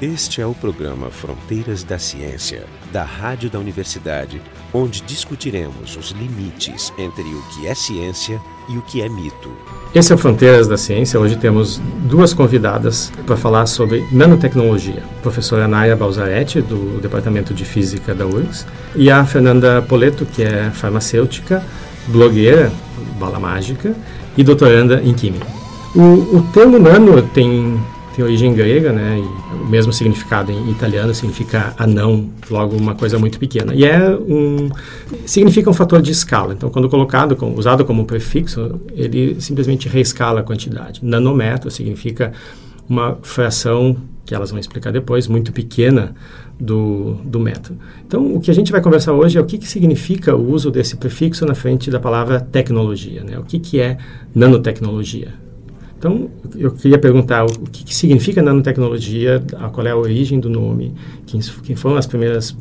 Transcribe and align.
Este 0.00 0.40
é 0.40 0.46
o 0.46 0.54
programa 0.54 1.10
Fronteiras 1.10 1.84
da 1.84 1.98
Ciência, 1.98 2.64
da 2.90 3.04
Rádio 3.04 3.50
da 3.50 3.58
Universidade, 3.58 4.40
onde 4.72 5.02
discutiremos 5.02 5.94
os 5.94 6.12
limites 6.12 6.90
entre 6.96 7.24
o 7.24 7.42
que 7.50 7.66
é 7.66 7.74
ciência 7.74 8.40
e 8.66 8.78
o 8.78 8.80
que 8.80 9.02
é 9.02 9.10
mito. 9.10 9.50
Esse 9.94 10.10
é 10.10 10.14
o 10.14 10.18
Fronteiras 10.18 10.66
da 10.66 10.78
Ciência. 10.78 11.20
Hoje 11.20 11.36
temos 11.36 11.82
duas 12.08 12.32
convidadas 12.32 13.12
para 13.26 13.36
falar 13.36 13.66
sobre 13.66 14.02
nanotecnologia. 14.10 15.02
A 15.18 15.20
professora 15.20 15.68
Naya 15.68 15.94
Balzaretti, 15.94 16.62
do 16.62 16.98
Departamento 17.02 17.52
de 17.52 17.66
Física 17.66 18.14
da 18.14 18.24
URGS, 18.24 18.66
e 18.96 19.10
a 19.10 19.22
Fernanda 19.26 19.82
Poleto, 19.82 20.24
que 20.24 20.42
é 20.42 20.70
farmacêutica, 20.70 21.62
blogueira, 22.08 22.72
bala 23.18 23.38
mágica, 23.38 23.94
e 24.34 24.42
doutoranda 24.42 25.02
em 25.04 25.12
Química. 25.12 25.46
O, 25.94 26.38
o 26.38 26.48
termo 26.54 26.78
nano 26.78 27.20
tem 27.20 27.78
tem 28.20 28.22
origem 28.22 28.54
grega, 28.54 28.92
né? 28.92 29.18
E 29.18 29.56
o 29.56 29.66
mesmo 29.66 29.92
significado 29.92 30.52
em 30.52 30.70
italiano 30.70 31.14
significa 31.14 31.74
anão, 31.78 32.30
logo 32.50 32.76
uma 32.76 32.94
coisa 32.94 33.18
muito 33.18 33.38
pequena. 33.38 33.74
E 33.74 33.84
é 33.84 34.10
um 34.10 34.68
significa 35.24 35.70
um 35.70 35.72
fator 35.72 36.02
de 36.02 36.12
escala. 36.12 36.52
Então, 36.52 36.70
quando 36.70 36.88
colocado, 36.88 37.34
com, 37.34 37.54
usado 37.54 37.84
como 37.84 38.04
prefixo, 38.04 38.80
ele 38.94 39.40
simplesmente 39.40 39.88
reescala 39.88 40.40
a 40.40 40.42
quantidade. 40.42 41.00
Nanômetro 41.02 41.70
significa 41.70 42.32
uma 42.88 43.18
fração 43.22 43.96
que 44.24 44.34
elas 44.34 44.50
vão 44.50 44.60
explicar 44.60 44.92
depois, 44.92 45.26
muito 45.26 45.52
pequena 45.52 46.14
do, 46.58 47.14
do 47.24 47.40
metro. 47.40 47.74
Então, 48.06 48.36
o 48.36 48.40
que 48.40 48.50
a 48.50 48.54
gente 48.54 48.70
vai 48.70 48.80
conversar 48.80 49.12
hoje 49.12 49.38
é 49.38 49.40
o 49.40 49.44
que, 49.44 49.58
que 49.58 49.66
significa 49.66 50.36
o 50.36 50.52
uso 50.52 50.70
desse 50.70 50.96
prefixo 50.96 51.44
na 51.46 51.54
frente 51.54 51.90
da 51.90 51.98
palavra 51.98 52.38
tecnologia, 52.40 53.24
né? 53.24 53.38
O 53.38 53.42
que, 53.42 53.58
que 53.58 53.80
é 53.80 53.96
nanotecnologia? 54.34 55.32
Então, 56.00 56.30
eu 56.56 56.70
queria 56.70 56.98
perguntar 56.98 57.44
o 57.44 57.66
que, 57.70 57.84
que 57.84 57.94
significa 57.94 58.40
nanotecnologia, 58.40 59.44
qual 59.70 59.86
é 59.86 59.90
a 59.90 59.96
origem 59.96 60.40
do 60.40 60.48
nome, 60.48 60.94
quem, 61.26 61.38
quem 61.62 61.76
foram 61.76 61.98
as 61.98 62.06
primeiras 62.06 62.56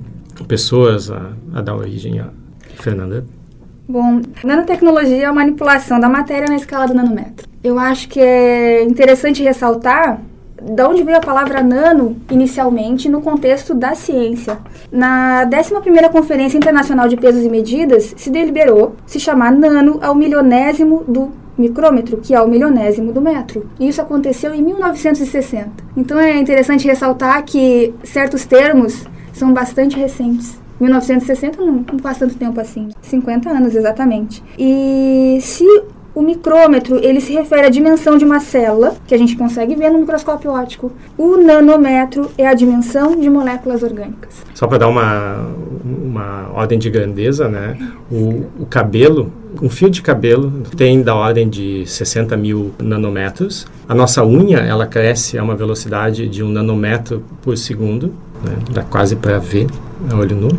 pessoas 0.45 1.09
a, 1.09 1.31
a 1.53 1.61
dar 1.61 1.73
origem 1.73 2.19
a 2.19 2.31
Fernanda? 2.81 3.23
Bom, 3.87 4.21
nanotecnologia 4.43 5.23
é 5.23 5.25
a 5.25 5.31
manipulação 5.31 6.01
da 6.01 6.09
matéria 6.09 6.49
na 6.49 6.57
escala 6.57 6.85
do 6.85 6.93
nanômetro. 6.93 7.47
Eu 7.63 7.79
acho 7.79 8.09
que 8.09 8.19
é 8.19 8.83
interessante 8.83 9.41
ressaltar 9.41 10.19
de 10.61 10.83
onde 10.83 11.01
veio 11.01 11.17
a 11.17 11.21
palavra 11.21 11.63
nano 11.63 12.17
inicialmente 12.29 13.07
no 13.07 13.21
contexto 13.21 13.73
da 13.73 13.95
ciência. 13.95 14.57
Na 14.91 15.45
11ª 15.45 16.09
Conferência 16.09 16.57
Internacional 16.57 17.07
de 17.07 17.15
Pesos 17.15 17.45
e 17.45 17.49
Medidas, 17.49 18.13
se 18.17 18.29
deliberou 18.29 18.97
se 19.05 19.17
chamar 19.17 19.53
nano 19.53 19.97
ao 20.01 20.13
milionésimo 20.13 21.05
do 21.07 21.31
micrômetro, 21.59 22.17
que 22.17 22.33
é 22.33 22.41
o 22.41 22.47
milionésimo 22.47 23.11
do 23.11 23.21
metro. 23.21 23.69
E 23.79 23.88
isso 23.88 24.02
aconteceu 24.02 24.53
em 24.53 24.61
1960. 24.61 25.69
Então 25.95 26.17
é 26.17 26.38
interessante 26.38 26.88
ressaltar 26.88 27.43
que 27.43 27.93
certos 28.03 28.45
termos 28.45 29.05
são 29.33 29.53
bastante 29.53 29.97
recentes. 29.97 30.59
1960 30.80 31.61
não, 31.61 31.83
faz 32.02 32.17
tanto 32.17 32.35
tempo 32.35 32.59
assim, 32.59 32.89
50 33.02 33.49
anos 33.49 33.75
exatamente. 33.75 34.41
E 34.57 35.39
se 35.41 35.65
o 36.15 36.21
micrômetro, 36.21 36.97
ele 37.03 37.21
se 37.21 37.33
refere 37.33 37.67
à 37.67 37.69
dimensão 37.69 38.17
de 38.17 38.25
uma 38.25 38.39
célula, 38.39 38.95
que 39.07 39.13
a 39.13 39.17
gente 39.17 39.37
consegue 39.37 39.75
ver 39.75 39.89
no 39.89 39.99
microscópio 39.99 40.52
óptico. 40.52 40.91
O 41.17 41.37
nanômetro 41.37 42.30
é 42.37 42.47
a 42.47 42.53
dimensão 42.53 43.15
de 43.15 43.30
moléculas 43.30 43.83
orgânicas. 43.83 44.43
Só 44.53 44.67
para 44.67 44.80
dar 44.80 44.87
uma, 44.87 45.47
uma 45.83 46.49
ordem 46.53 46.80
de 46.80 46.89
grandeza, 46.89 47.47
né? 47.47 47.77
O, 48.11 48.45
o 48.59 48.65
cabelo, 48.65 49.31
um 49.61 49.69
fio 49.69 49.89
de 49.89 50.02
cabelo 50.02 50.63
tem 50.75 51.02
da 51.02 51.15
ordem 51.15 51.49
de 51.49 51.85
60 51.85 52.35
mil 52.38 52.71
nanômetros. 52.81 53.67
A 53.88 53.95
nossa 53.95 54.25
unha, 54.25 54.59
ela 54.59 54.85
cresce 54.85 55.38
a 55.38 55.43
uma 55.43 55.55
velocidade 55.55 56.27
de 56.27 56.43
um 56.43 56.49
nanômetro 56.49 57.23
por 57.42 57.58
segundo, 57.58 58.14
né? 58.43 58.53
dá 58.71 58.83
quase 58.83 59.15
para 59.15 59.37
ver 59.37 59.67
a 60.09 60.15
olho 60.15 60.36
nu. 60.36 60.49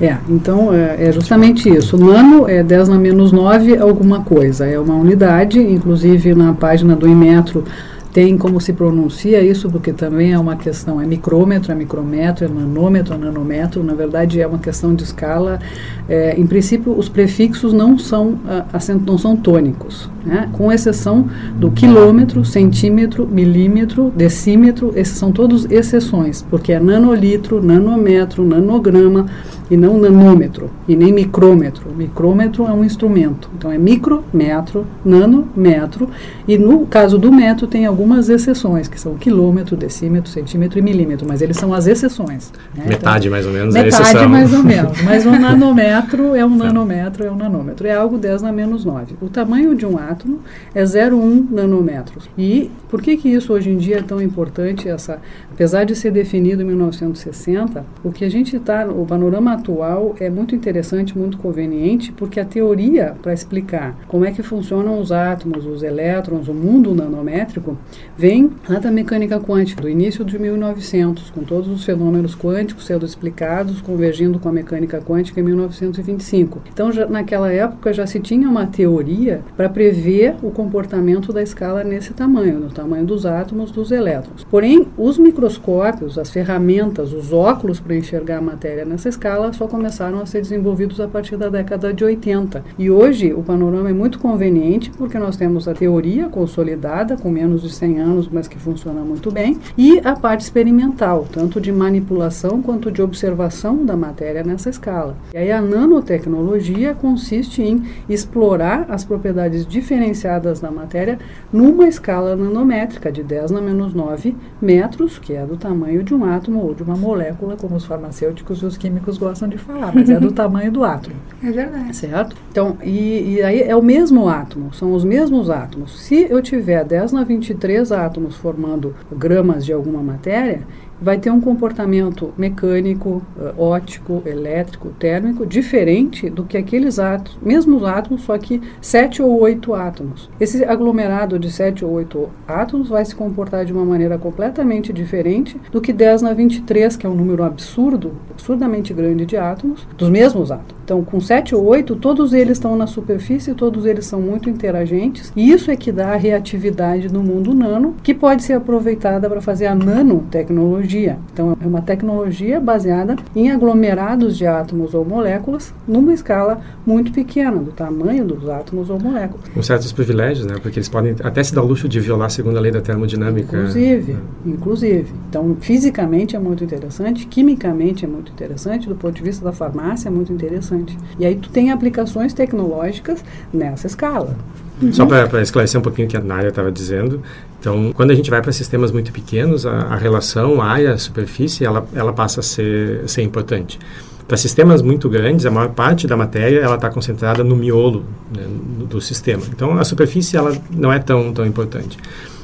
É, 0.00 0.16
então 0.28 0.72
é, 0.72 1.08
é, 1.08 1.12
justamente 1.12 1.68
isso. 1.68 1.96
Nano 1.96 2.48
é 2.48 2.62
10 2.62 2.88
na 2.88 2.98
menos 2.98 3.30
9 3.30 3.76
alguma 3.76 4.22
coisa, 4.22 4.66
é 4.66 4.78
uma 4.78 4.94
unidade, 4.94 5.60
inclusive 5.60 6.34
na 6.34 6.52
página 6.52 6.96
do 6.96 7.08
Inmetro 7.08 7.64
tem 8.12 8.36
como 8.36 8.60
se 8.60 8.74
pronuncia 8.74 9.42
isso, 9.42 9.70
porque 9.70 9.92
também 9.92 10.32
é 10.32 10.38
uma 10.38 10.54
questão, 10.54 11.00
é 11.00 11.06
micrômetro, 11.06 11.72
é 11.72 11.74
micrômetro, 11.74 12.44
é 12.44 12.48
nanômetro, 12.48 13.14
é 13.14 13.16
nanômetro, 13.16 13.82
na 13.82 13.94
verdade 13.94 14.40
é 14.40 14.46
uma 14.46 14.58
questão 14.58 14.94
de 14.94 15.02
escala. 15.02 15.58
É, 16.06 16.38
em 16.38 16.46
princípio, 16.46 16.92
os 16.92 17.08
prefixos 17.08 17.72
não 17.72 17.98
são, 17.98 18.38
acento, 18.70 19.04
não 19.06 19.16
são 19.16 19.34
tônicos, 19.34 20.10
né? 20.26 20.50
com 20.52 20.70
exceção 20.70 21.26
do 21.56 21.70
quilômetro, 21.70 22.44
centímetro, 22.44 23.26
milímetro, 23.26 24.12
decímetro, 24.14 24.92
esses 24.94 25.16
são 25.16 25.32
todos 25.32 25.64
exceções, 25.70 26.42
porque 26.42 26.72
é 26.72 26.78
nanolitro, 26.78 27.62
nanômetro, 27.62 28.44
nanograma, 28.44 29.26
e 29.72 29.76
não 29.76 29.98
nanômetro 29.98 30.70
e 30.86 30.94
nem 30.94 31.10
micrômetro. 31.10 31.90
Micrômetro 31.96 32.66
é 32.66 32.72
um 32.74 32.84
instrumento. 32.84 33.48
Então 33.56 33.72
é 33.72 33.78
micrometro, 33.78 34.86
nanômetro 35.02 36.10
e 36.46 36.58
no 36.58 36.84
caso 36.84 37.16
do 37.16 37.32
metro 37.32 37.66
tem 37.66 37.86
algumas 37.86 38.28
exceções, 38.28 38.86
que 38.86 39.00
são 39.00 39.14
quilômetro, 39.14 39.74
decímetro, 39.74 40.30
centímetro 40.30 40.78
e 40.78 40.82
milímetro, 40.82 41.26
mas 41.26 41.40
eles 41.40 41.56
são 41.56 41.72
as 41.72 41.86
exceções. 41.86 42.52
Né? 42.76 42.84
Metade 42.86 43.28
então, 43.28 43.30
mais 43.30 43.46
ou 43.46 43.52
menos 43.54 43.72
metade 43.72 43.94
é 43.94 44.10
exceção. 44.10 44.28
mais 44.28 44.52
ou 44.52 44.62
menos. 44.62 45.00
Mas 45.02 45.24
um 45.24 45.38
nanômetro 45.38 46.34
é 46.34 46.44
um 46.44 46.54
nanômetro, 46.54 47.24
é 47.24 47.30
um 47.30 47.36
nanômetro. 47.36 47.86
É 47.86 47.94
algo 47.94 48.18
10 48.18 48.42
na 48.42 48.52
menos 48.52 48.84
9. 48.84 49.14
O 49.22 49.28
tamanho 49.28 49.74
de 49.74 49.86
um 49.86 49.96
átomo 49.96 50.40
é 50.74 50.82
0,1 50.82 51.50
nanômetros. 51.50 52.28
E 52.36 52.70
por 52.90 53.00
que 53.00 53.16
que 53.16 53.28
isso 53.28 53.52
hoje 53.52 53.70
em 53.70 53.78
dia 53.78 53.98
é 53.98 54.02
tão 54.02 54.20
importante, 54.20 54.88
essa, 54.88 55.18
apesar 55.50 55.84
de 55.84 55.96
ser 55.96 56.10
definido 56.10 56.62
em 56.62 56.66
1960, 56.66 57.84
o 58.04 58.12
que 58.12 58.24
a 58.24 58.30
gente 58.30 58.56
está, 58.56 58.86
o 58.86 59.06
panorama 59.06 59.61
atual 59.62 60.14
é 60.18 60.28
muito 60.28 60.54
interessante, 60.54 61.16
muito 61.16 61.38
conveniente, 61.38 62.12
porque 62.12 62.40
a 62.40 62.44
teoria 62.44 63.14
para 63.22 63.32
explicar 63.32 63.96
como 64.08 64.24
é 64.24 64.32
que 64.32 64.42
funcionam 64.42 64.98
os 64.98 65.12
átomos, 65.12 65.64
os 65.64 65.82
elétrons, 65.82 66.48
o 66.48 66.54
mundo 66.54 66.94
nanométrico, 66.94 67.78
vem 68.16 68.50
lá 68.68 68.78
da 68.78 68.90
mecânica 68.90 69.38
quântica, 69.40 69.80
do 69.80 69.88
início 69.88 70.24
de 70.24 70.38
1900, 70.38 71.30
com 71.30 71.44
todos 71.44 71.68
os 71.68 71.84
fenômenos 71.84 72.34
quânticos 72.34 72.84
sendo 72.84 73.06
explicados, 73.06 73.80
convergindo 73.80 74.38
com 74.38 74.48
a 74.48 74.52
mecânica 74.52 75.00
quântica 75.00 75.40
em 75.40 75.44
1925. 75.44 76.62
Então, 76.72 76.90
já, 76.90 77.06
naquela 77.06 77.50
época 77.52 77.92
já 77.92 78.06
se 78.06 78.18
tinha 78.18 78.48
uma 78.48 78.66
teoria 78.66 79.40
para 79.56 79.68
prever 79.68 80.34
o 80.42 80.50
comportamento 80.50 81.32
da 81.32 81.42
escala 81.42 81.84
nesse 81.84 82.12
tamanho, 82.12 82.58
no 82.58 82.70
tamanho 82.70 83.06
dos 83.06 83.24
átomos, 83.24 83.70
dos 83.70 83.92
elétrons. 83.92 84.44
Porém, 84.44 84.86
os 84.96 85.18
microscópios, 85.18 86.18
as 86.18 86.30
ferramentas, 86.30 87.12
os 87.12 87.32
óculos 87.32 87.78
para 87.78 87.96
enxergar 87.96 88.38
a 88.38 88.42
matéria 88.42 88.84
nessa 88.84 89.08
escala 89.08 89.51
só 89.52 89.66
começaram 89.66 90.20
a 90.20 90.26
ser 90.26 90.40
desenvolvidos 90.40 91.00
a 91.00 91.08
partir 91.08 91.36
da 91.36 91.48
década 91.48 91.92
de 91.92 92.04
80. 92.04 92.64
E 92.78 92.90
hoje 92.90 93.32
o 93.32 93.42
panorama 93.42 93.90
é 93.90 93.92
muito 93.92 94.18
conveniente 94.18 94.90
porque 94.90 95.18
nós 95.18 95.36
temos 95.36 95.68
a 95.68 95.74
teoria 95.74 96.28
consolidada, 96.28 97.16
com 97.16 97.30
menos 97.30 97.62
de 97.62 97.70
100 97.70 98.00
anos, 98.00 98.28
mas 98.30 98.48
que 98.48 98.58
funciona 98.58 99.00
muito 99.02 99.30
bem, 99.30 99.58
e 99.76 100.00
a 100.04 100.14
parte 100.14 100.40
experimental, 100.40 101.26
tanto 101.30 101.60
de 101.60 101.72
manipulação 101.72 102.62
quanto 102.62 102.90
de 102.90 103.02
observação 103.02 103.84
da 103.84 103.96
matéria 103.96 104.42
nessa 104.42 104.70
escala. 104.70 105.16
E 105.32 105.38
aí 105.38 105.52
a 105.52 105.60
nanotecnologia 105.60 106.94
consiste 106.94 107.62
em 107.62 107.82
explorar 108.08 108.86
as 108.88 109.04
propriedades 109.04 109.66
diferenciadas 109.66 110.60
da 110.60 110.70
matéria 110.70 111.18
numa 111.52 111.86
escala 111.86 112.36
nanométrica 112.36 113.10
de 113.10 113.22
10 113.22 113.50
na 113.50 113.60
menos 113.60 113.94
9 113.94 114.36
metros, 114.60 115.18
que 115.18 115.34
é 115.34 115.44
do 115.44 115.56
tamanho 115.56 116.02
de 116.02 116.14
um 116.14 116.24
átomo 116.24 116.60
ou 116.60 116.74
de 116.74 116.82
uma 116.82 116.96
molécula, 116.96 117.56
como 117.56 117.76
os 117.76 117.84
farmacêuticos 117.84 118.62
e 118.62 118.66
os 118.66 118.76
químicos 118.76 119.18
gostam 119.18 119.41
de 119.48 119.58
falar, 119.58 119.92
mas 119.94 120.08
é 120.08 120.18
do 120.18 120.30
tamanho 120.32 120.70
do 120.70 120.84
átomo. 120.84 121.16
É 121.42 121.50
verdade. 121.50 121.96
Certo? 121.96 122.36
Então, 122.50 122.76
e, 122.82 123.34
e, 123.34 123.42
aí 123.42 123.62
é 123.62 123.74
o 123.74 123.82
mesmo 123.82 124.28
átomo, 124.28 124.72
são 124.72 124.92
os 124.92 125.04
mesmos 125.04 125.50
átomos. 125.50 126.00
Se 126.00 126.26
eu 126.30 126.40
tiver 126.40 126.84
10 126.84 127.12
na 127.12 127.24
23 127.24 127.90
átomos 127.92 128.36
formando 128.36 128.94
gramas 129.10 129.64
de 129.64 129.72
alguma 129.72 130.02
matéria, 130.02 130.62
vai 131.02 131.18
ter 131.18 131.30
um 131.30 131.40
comportamento 131.40 132.32
mecânico, 132.38 133.22
uh, 133.36 133.60
óptico, 133.60 134.22
elétrico, 134.24 134.90
térmico 134.90 135.44
diferente 135.44 136.30
do 136.30 136.44
que 136.44 136.56
aqueles 136.56 136.98
átomos, 136.98 137.38
mesmos 137.42 137.84
átomos, 137.84 138.22
só 138.22 138.38
que 138.38 138.60
sete 138.80 139.20
ou 139.20 139.40
oito 139.40 139.74
átomos. 139.74 140.30
Esse 140.38 140.64
aglomerado 140.64 141.38
de 141.38 141.50
sete 141.50 141.84
ou 141.84 141.92
oito 141.92 142.30
átomos 142.46 142.88
vai 142.88 143.04
se 143.04 143.14
comportar 143.14 143.64
de 143.64 143.72
uma 143.72 143.84
maneira 143.84 144.16
completamente 144.16 144.92
diferente 144.92 145.60
do 145.70 145.80
que 145.80 145.92
10 145.92 146.22
na 146.22 146.32
23, 146.32 146.96
que 146.96 147.06
é 147.06 147.08
um 147.08 147.14
número 147.14 147.42
absurdo, 147.42 148.12
absurdamente 148.30 148.94
grande 148.94 149.26
de 149.26 149.36
átomos, 149.36 149.86
dos 149.96 150.08
mesmos 150.08 150.50
átomos. 150.50 150.81
Então, 150.92 151.02
com 151.02 151.18
7 151.18 151.54
ou 151.54 151.64
8, 151.64 151.96
todos 151.96 152.34
eles 152.34 152.58
estão 152.58 152.76
na 152.76 152.86
superfície, 152.86 153.54
todos 153.54 153.86
eles 153.86 154.04
são 154.04 154.20
muito 154.20 154.50
interagentes, 154.50 155.32
e 155.34 155.50
isso 155.50 155.70
é 155.70 155.76
que 155.76 155.90
dá 155.90 156.12
a 156.12 156.16
reatividade 156.16 157.10
no 157.10 157.22
mundo 157.22 157.54
nano, 157.54 157.96
que 158.02 158.12
pode 158.12 158.42
ser 158.42 158.52
aproveitada 158.52 159.26
para 159.26 159.40
fazer 159.40 159.68
a 159.68 159.74
nanotecnologia. 159.74 161.16
Então, 161.32 161.56
é 161.58 161.66
uma 161.66 161.80
tecnologia 161.80 162.60
baseada 162.60 163.16
em 163.34 163.50
aglomerados 163.50 164.36
de 164.36 164.46
átomos 164.46 164.92
ou 164.92 165.02
moléculas 165.02 165.72
numa 165.88 166.12
escala 166.12 166.60
muito 166.84 167.10
pequena, 167.10 167.56
do 167.56 167.72
tamanho 167.72 168.26
dos 168.26 168.46
átomos 168.46 168.90
ou 168.90 169.00
moléculas. 169.00 169.48
Com 169.48 169.62
certos 169.62 169.92
privilégios, 169.92 170.44
né? 170.44 170.56
Porque 170.60 170.78
eles 170.78 170.90
podem 170.90 171.16
até 171.22 171.42
se 171.42 171.54
dar 171.54 171.62
o 171.62 171.66
luxo 171.66 171.88
de 171.88 172.00
violar 172.00 172.26
a 172.26 172.28
segunda 172.28 172.60
lei 172.60 172.70
da 172.70 172.82
termodinâmica. 172.82 173.56
Inclusive, 173.56 174.12
é. 174.12 174.48
inclusive. 174.50 175.10
Então, 175.30 175.56
fisicamente 175.58 176.36
é 176.36 176.38
muito 176.38 176.62
interessante, 176.62 177.26
quimicamente 177.26 178.04
é 178.04 178.08
muito 178.08 178.30
interessante, 178.30 178.90
do 178.90 178.94
ponto 178.94 179.14
de 179.14 179.22
vista 179.22 179.42
da 179.42 179.52
farmácia 179.52 180.10
é 180.10 180.12
muito 180.12 180.30
interessante. 180.30 180.81
E 181.18 181.26
aí 181.26 181.36
tu 181.36 181.48
tem 181.48 181.70
aplicações 181.70 182.32
tecnológicas 182.32 183.24
nessa 183.52 183.86
escala. 183.86 184.36
Uhum. 184.80 184.92
Só 184.92 185.06
para 185.06 185.40
esclarecer 185.40 185.78
um 185.78 185.82
pouquinho 185.82 186.08
o 186.08 186.10
que 186.10 186.16
a 186.16 186.20
Nária 186.20 186.48
estava 186.48 186.72
dizendo, 186.72 187.22
então, 187.62 187.92
quando 187.92 188.10
a 188.10 188.14
gente 188.16 188.28
vai 188.28 188.42
para 188.42 188.50
sistemas 188.50 188.90
muito 188.90 189.12
pequenos, 189.12 189.64
a, 189.64 189.70
a 189.70 189.96
relação 189.96 190.60
área-superfície, 190.60 191.64
ela, 191.64 191.86
ela 191.94 192.12
passa 192.12 192.40
a 192.40 192.42
ser, 192.42 193.08
ser 193.08 193.22
importante. 193.22 193.78
Para 194.26 194.36
sistemas 194.36 194.82
muito 194.82 195.08
grandes, 195.08 195.46
a 195.46 195.50
maior 195.50 195.68
parte 195.68 196.08
da 196.08 196.16
matéria 196.16 196.58
ela 196.58 196.74
está 196.74 196.90
concentrada 196.90 197.44
no 197.44 197.54
miolo 197.54 198.04
né, 198.36 198.42
do 198.88 199.00
sistema. 199.00 199.44
Então, 199.54 199.78
a 199.78 199.84
superfície 199.84 200.36
ela 200.36 200.52
não 200.72 200.92
é 200.92 200.98
tão, 200.98 201.32
tão 201.32 201.46
importante. 201.46 201.96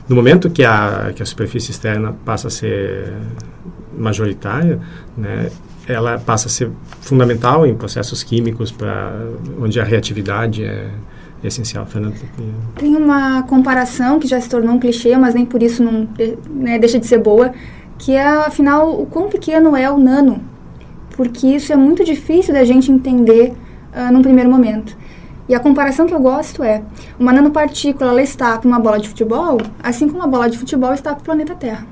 No 0.08 0.14
momento 0.14 0.48
que 0.48 0.64
a, 0.64 1.12
que 1.12 1.20
a 1.20 1.26
superfície 1.26 1.72
externa 1.72 2.14
passa 2.24 2.46
a 2.46 2.50
ser 2.50 3.12
majoritária, 3.98 4.78
né, 5.16 5.50
ela 5.88 6.18
passa 6.18 6.48
a 6.48 6.50
ser 6.50 6.70
fundamental 7.00 7.66
em 7.66 7.74
processos 7.74 8.22
químicos 8.22 8.70
para 8.70 9.12
onde 9.58 9.80
a 9.80 9.84
reatividade 9.84 10.62
é, 10.62 10.90
essencial. 11.42 11.86
Fernando, 11.86 12.14
tem 12.76 12.94
uma 12.94 13.42
comparação 13.44 14.18
que 14.18 14.28
já 14.28 14.40
se 14.40 14.48
tornou 14.48 14.74
um 14.74 14.78
clichê, 14.78 15.16
mas 15.16 15.34
nem 15.34 15.46
por 15.46 15.62
isso 15.62 15.82
não 15.82 16.06
né, 16.50 16.78
deixa 16.78 16.98
de 16.98 17.06
ser 17.06 17.18
boa, 17.18 17.52
que 17.98 18.12
é 18.12 18.26
afinal 18.26 19.00
o 19.00 19.06
quão 19.06 19.28
pequeno 19.28 19.74
é 19.74 19.90
o 19.90 19.98
nano, 19.98 20.42
porque 21.16 21.46
isso 21.46 21.72
é 21.72 21.76
muito 21.76 22.04
difícil 22.04 22.52
da 22.52 22.64
gente 22.64 22.92
entender 22.92 23.54
uh, 23.92 24.12
num 24.12 24.22
primeiro 24.22 24.50
momento. 24.50 24.96
E 25.48 25.54
a 25.54 25.60
comparação 25.60 26.06
que 26.06 26.12
eu 26.12 26.20
gosto 26.20 26.62
é, 26.62 26.82
uma 27.18 27.32
nanopartícula 27.32 28.10
ela 28.10 28.22
está 28.22 28.58
para 28.58 28.68
uma 28.68 28.78
bola 28.78 29.00
de 29.00 29.08
futebol, 29.08 29.58
assim 29.82 30.06
como 30.06 30.20
uma 30.20 30.28
bola 30.28 30.50
de 30.50 30.58
futebol 30.58 30.92
está 30.92 31.14
para 31.14 31.22
o 31.22 31.24
planeta 31.24 31.54
Terra. 31.54 31.86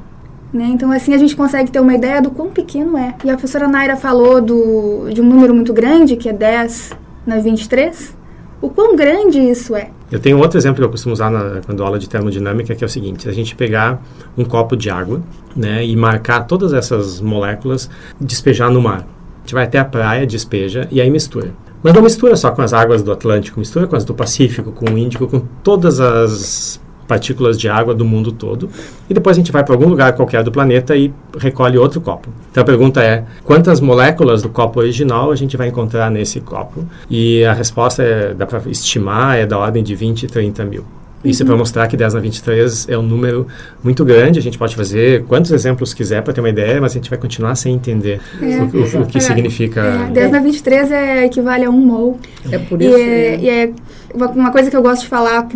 Né? 0.56 0.70
Então, 0.72 0.90
assim, 0.90 1.12
a 1.12 1.18
gente 1.18 1.36
consegue 1.36 1.70
ter 1.70 1.80
uma 1.80 1.94
ideia 1.94 2.22
do 2.22 2.30
quão 2.30 2.48
pequeno 2.48 2.96
é. 2.96 3.14
E 3.22 3.28
a 3.28 3.34
professora 3.34 3.68
Naira 3.68 3.94
falou 3.94 4.40
do, 4.40 5.10
de 5.12 5.20
um 5.20 5.24
número 5.24 5.54
muito 5.54 5.72
grande, 5.72 6.16
que 6.16 6.30
é 6.30 6.32
10 6.32 6.92
na 7.26 7.38
23. 7.38 8.16
O 8.62 8.70
quão 8.70 8.96
grande 8.96 9.38
isso 9.38 9.76
é? 9.76 9.90
Eu 10.10 10.18
tenho 10.18 10.38
outro 10.38 10.58
exemplo 10.58 10.78
que 10.78 10.84
eu 10.84 10.90
costumo 10.90 11.12
usar 11.12 11.30
na, 11.30 11.60
quando 11.66 11.84
aula 11.84 11.98
de 11.98 12.08
termodinâmica, 12.08 12.74
que 12.74 12.82
é 12.82 12.86
o 12.86 12.88
seguinte: 12.88 13.28
a 13.28 13.32
gente 13.32 13.54
pegar 13.54 14.02
um 14.36 14.44
copo 14.44 14.74
de 14.76 14.88
água 14.88 15.20
né, 15.54 15.84
e 15.84 15.94
marcar 15.94 16.46
todas 16.46 16.72
essas 16.72 17.20
moléculas, 17.20 17.90
despejar 18.18 18.70
no 18.70 18.80
mar. 18.80 19.00
A 19.00 19.40
gente 19.40 19.54
vai 19.54 19.64
até 19.64 19.78
a 19.78 19.84
praia, 19.84 20.26
despeja 20.26 20.88
e 20.90 21.02
aí 21.02 21.10
mistura. 21.10 21.52
Mas 21.82 21.92
não 21.92 22.02
mistura 22.02 22.34
só 22.34 22.50
com 22.50 22.62
as 22.62 22.72
águas 22.72 23.02
do 23.02 23.12
Atlântico, 23.12 23.60
mistura 23.60 23.86
com 23.86 23.94
as 23.94 24.04
do 24.04 24.14
Pacífico, 24.14 24.72
com 24.72 24.90
o 24.90 24.96
Índico, 24.98 25.28
com 25.28 25.40
todas 25.62 26.00
as 26.00 26.80
partículas 27.06 27.58
de 27.58 27.68
água 27.68 27.94
do 27.94 28.04
mundo 28.04 28.32
todo. 28.32 28.68
E 29.08 29.14
depois 29.14 29.36
a 29.36 29.40
gente 29.40 29.52
vai 29.52 29.64
para 29.64 29.74
algum 29.74 29.88
lugar 29.88 30.12
qualquer 30.14 30.42
do 30.42 30.50
planeta 30.50 30.96
e 30.96 31.12
recolhe 31.38 31.78
outro 31.78 32.00
copo. 32.00 32.28
Então 32.50 32.62
a 32.62 32.66
pergunta 32.66 33.02
é: 33.02 33.24
quantas 33.44 33.80
moléculas 33.80 34.42
do 34.42 34.48
copo 34.48 34.80
original 34.80 35.30
a 35.30 35.36
gente 35.36 35.56
vai 35.56 35.68
encontrar 35.68 36.10
nesse 36.10 36.40
copo? 36.40 36.84
E 37.08 37.44
a 37.44 37.52
resposta 37.52 38.02
é, 38.02 38.34
dá 38.34 38.46
para 38.46 38.60
estimar, 38.70 39.38
é 39.38 39.46
da 39.46 39.58
ordem 39.58 39.82
de 39.82 39.94
20, 39.94 40.26
30 40.26 40.64
mil. 40.64 40.84
Isso 41.24 41.42
uhum. 41.42 41.46
é 41.46 41.50
para 41.50 41.58
mostrar 41.58 41.88
que 41.88 41.96
10 41.96 42.14
na 42.14 42.20
23 42.20 42.88
é 42.88 42.96
um 42.96 43.02
número 43.02 43.46
muito 43.82 44.04
grande. 44.04 44.38
A 44.38 44.42
gente 44.42 44.56
pode 44.56 44.76
fazer 44.76 45.24
quantos 45.24 45.50
exemplos 45.50 45.92
quiser 45.92 46.22
para 46.22 46.32
ter 46.32 46.40
uma 46.40 46.48
ideia, 46.48 46.80
mas 46.80 46.92
a 46.92 46.94
gente 46.94 47.10
vai 47.10 47.18
continuar 47.18 47.54
sem 47.56 47.74
entender 47.74 48.20
é, 48.40 48.58
o, 48.58 48.98
o, 48.98 49.02
o, 49.02 49.06
que 49.06 49.18
é, 49.18 49.20
significa. 49.20 49.80
É, 49.80 50.10
10 50.10 50.30
na 50.30 50.38
23 50.40 50.90
é, 50.90 51.24
equivale 51.24 51.64
a 51.64 51.70
um 51.70 51.84
mol. 51.84 52.20
É 52.50 52.58
por 52.58 52.80
isso. 52.80 52.96
E 52.96 53.02
é, 53.02 53.38
e 53.40 53.48
é 53.48 53.72
uma 54.14 54.52
coisa 54.52 54.70
que 54.70 54.76
eu 54.76 54.82
gosto 54.82 55.02
de 55.02 55.08
falar 55.08 55.48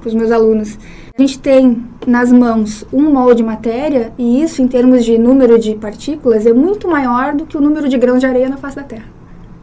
para 0.00 0.08
os 0.08 0.14
meus 0.14 0.30
alunos. 0.30 0.78
A 1.16 1.20
gente 1.20 1.38
tem 1.38 1.84
nas 2.06 2.32
mãos 2.32 2.84
um 2.92 3.12
mol 3.12 3.34
de 3.34 3.42
matéria, 3.42 4.12
e 4.16 4.42
isso, 4.42 4.62
em 4.62 4.68
termos 4.68 5.04
de 5.04 5.18
número 5.18 5.58
de 5.58 5.74
partículas, 5.74 6.46
é 6.46 6.52
muito 6.52 6.88
maior 6.88 7.34
do 7.34 7.44
que 7.44 7.56
o 7.56 7.60
número 7.60 7.88
de 7.88 7.98
grãos 7.98 8.20
de 8.20 8.26
areia 8.26 8.48
na 8.48 8.56
face 8.56 8.76
da 8.76 8.84
Terra. 8.84 9.17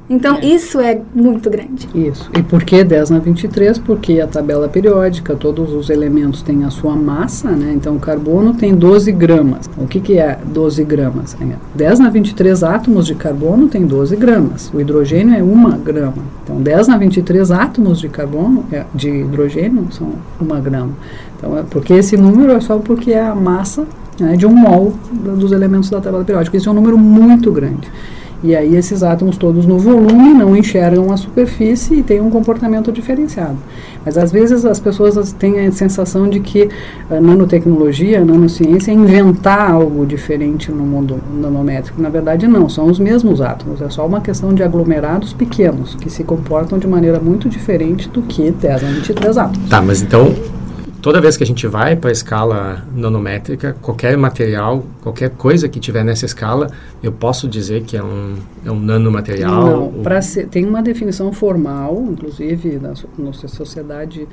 Então, 0.10 0.38
é. 0.38 0.46
isso 0.46 0.80
é 0.80 1.02
muito 1.14 1.50
grande. 1.50 1.90
Isso. 1.96 2.30
E 2.38 2.44
por 2.44 2.64
que 2.64 2.84
10 2.84 3.10
na 3.10 3.20
23? 3.20 3.80
Porque 3.80 4.22
a 4.22 4.28
tabela 4.28 4.68
periódica, 4.68 5.36
todos 5.36 5.74
os 5.74 5.90
elementos 5.90 6.44
têm 6.44 6.64
a 6.64 6.70
sua 6.70 6.96
massa, 6.96 7.50
né? 7.52 7.74
Então, 7.76 7.96
o 7.96 8.00
carbono 8.00 8.54
tem 8.54 8.76
12 8.76 9.12
gramas. 9.12 9.70
O 9.78 9.88
que, 9.88 10.00
que 10.00 10.20
é 10.20 10.38
12 10.46 10.84
gramas? 10.84 11.36
10 11.74 12.00
é, 12.00 12.04
na 12.04 12.10
23 12.10 12.64
átomos 12.64 13.08
de 13.08 13.16
carbono 13.16 13.68
tem 13.68 13.86
12 13.86 14.16
gramas. 14.16 14.72
O 14.74 14.80
hidrogênio 14.80 15.36
é 15.36 15.42
1 15.42 15.80
grama. 15.80 16.24
Então, 16.44 16.62
10 16.62 16.88
na 16.88 16.98
23 16.98 17.52
átomos 17.52 18.00
de 18.00 18.08
carbono, 18.08 18.64
é, 18.72 18.86
de 18.94 19.10
hidrogênio, 19.10 19.88
são 19.92 20.14
1 20.40 20.62
grama. 20.62 20.92
Então, 21.38 21.58
é 21.58 21.64
porque 21.64 21.94
esse 21.94 22.16
número 22.16 22.52
é 22.52 22.60
só 22.60 22.78
porque 22.78 23.12
é 23.12 23.26
a 23.26 23.34
massa 23.34 23.88
né, 24.20 24.36
de 24.36 24.46
um 24.46 24.56
mol 24.56 24.94
dos 25.12 25.52
elementos 25.52 25.90
da 25.90 26.00
tabela 26.00 26.24
periódica. 26.24 26.56
Isso 26.56 26.70
é 26.70 26.72
um 26.72 26.76
número 26.76 26.98
muito 26.98 27.52
grande. 27.52 27.90
E 28.44 28.56
aí 28.56 28.76
esses 28.76 29.04
átomos 29.04 29.38
todos 29.38 29.66
no 29.66 29.78
volume 29.78 30.34
não 30.34 30.56
enxergam 30.56 31.12
a 31.12 31.18
superfície 31.18 31.96
e 31.96 32.04
têm 32.04 32.22
um 32.22 32.30
comportamento 32.30 32.92
diferenciado. 32.92 33.58
Mas 34.06 34.18
às 34.18 34.32
vezes 34.32 34.66
as 34.66 34.80
pessoas 34.80 35.32
têm 35.34 35.66
a 35.66 35.72
sensação 35.72 36.30
de 36.30 36.40
que 36.40 36.70
a 37.10 37.20
nanotecnologia, 37.20 38.22
a 38.22 38.26
nanociência 38.26 38.92
é 38.92 38.94
inventar 38.94 39.72
algo 39.72 40.06
diferente 40.06 40.72
no 40.72 40.84
mundo 40.84 41.20
nanométrico. 41.34 42.02
Na 42.02 42.10
verdade 42.10 42.48
não, 42.48 42.70
são 42.70 42.86
os 42.86 43.00
mesmos 43.00 43.42
átomos, 43.42 43.82
é 43.82 43.90
só 43.90 44.06
uma 44.06 44.22
questão 44.22 44.54
de 44.54 44.62
aglomerados 44.62 45.34
pequenos 45.34 45.96
que 45.96 46.10
se 46.10 46.24
comportam 46.24 46.78
de 46.78 46.88
maneira 46.88 47.20
muito 47.20 47.50
diferente 47.50 48.08
do 48.10 48.22
que 48.22 48.52
10 48.52 48.84
a 48.84 48.88
23 48.88 49.38
átomos. 49.38 49.70
Tá, 49.70 49.82
mas 49.82 50.02
então 50.02 50.34
toda 51.06 51.22
vez 51.22 51.38
que 51.38 51.44
a 51.44 51.46
gente 51.46 51.68
vai 51.68 51.96
para 51.96 52.10
a 52.10 52.12
escala 52.12 52.84
nanométrica, 52.96 53.76
qualquer 53.80 54.18
material, 54.18 54.84
qualquer 55.04 55.30
coisa 55.30 55.70
que 55.70 55.80
tiver 55.80 56.04
nessa 56.04 56.26
escala, 56.26 56.72
eu 57.04 57.12
posso 57.12 57.48
dizer 57.48 57.84
que 57.84 57.96
é 57.96 58.04
um, 58.04 58.38
é 58.66 58.72
um 58.72 58.80
nanomaterial? 58.80 59.52
Não, 59.52 59.84
ou... 59.84 60.22
ser, 60.24 60.48
tem 60.48 60.66
uma 60.66 60.82
definição 60.82 61.32
formal, 61.32 62.04
inclusive 62.10 62.80
na 62.80 62.96
nossa 63.20 63.48
sociedade 63.48 64.28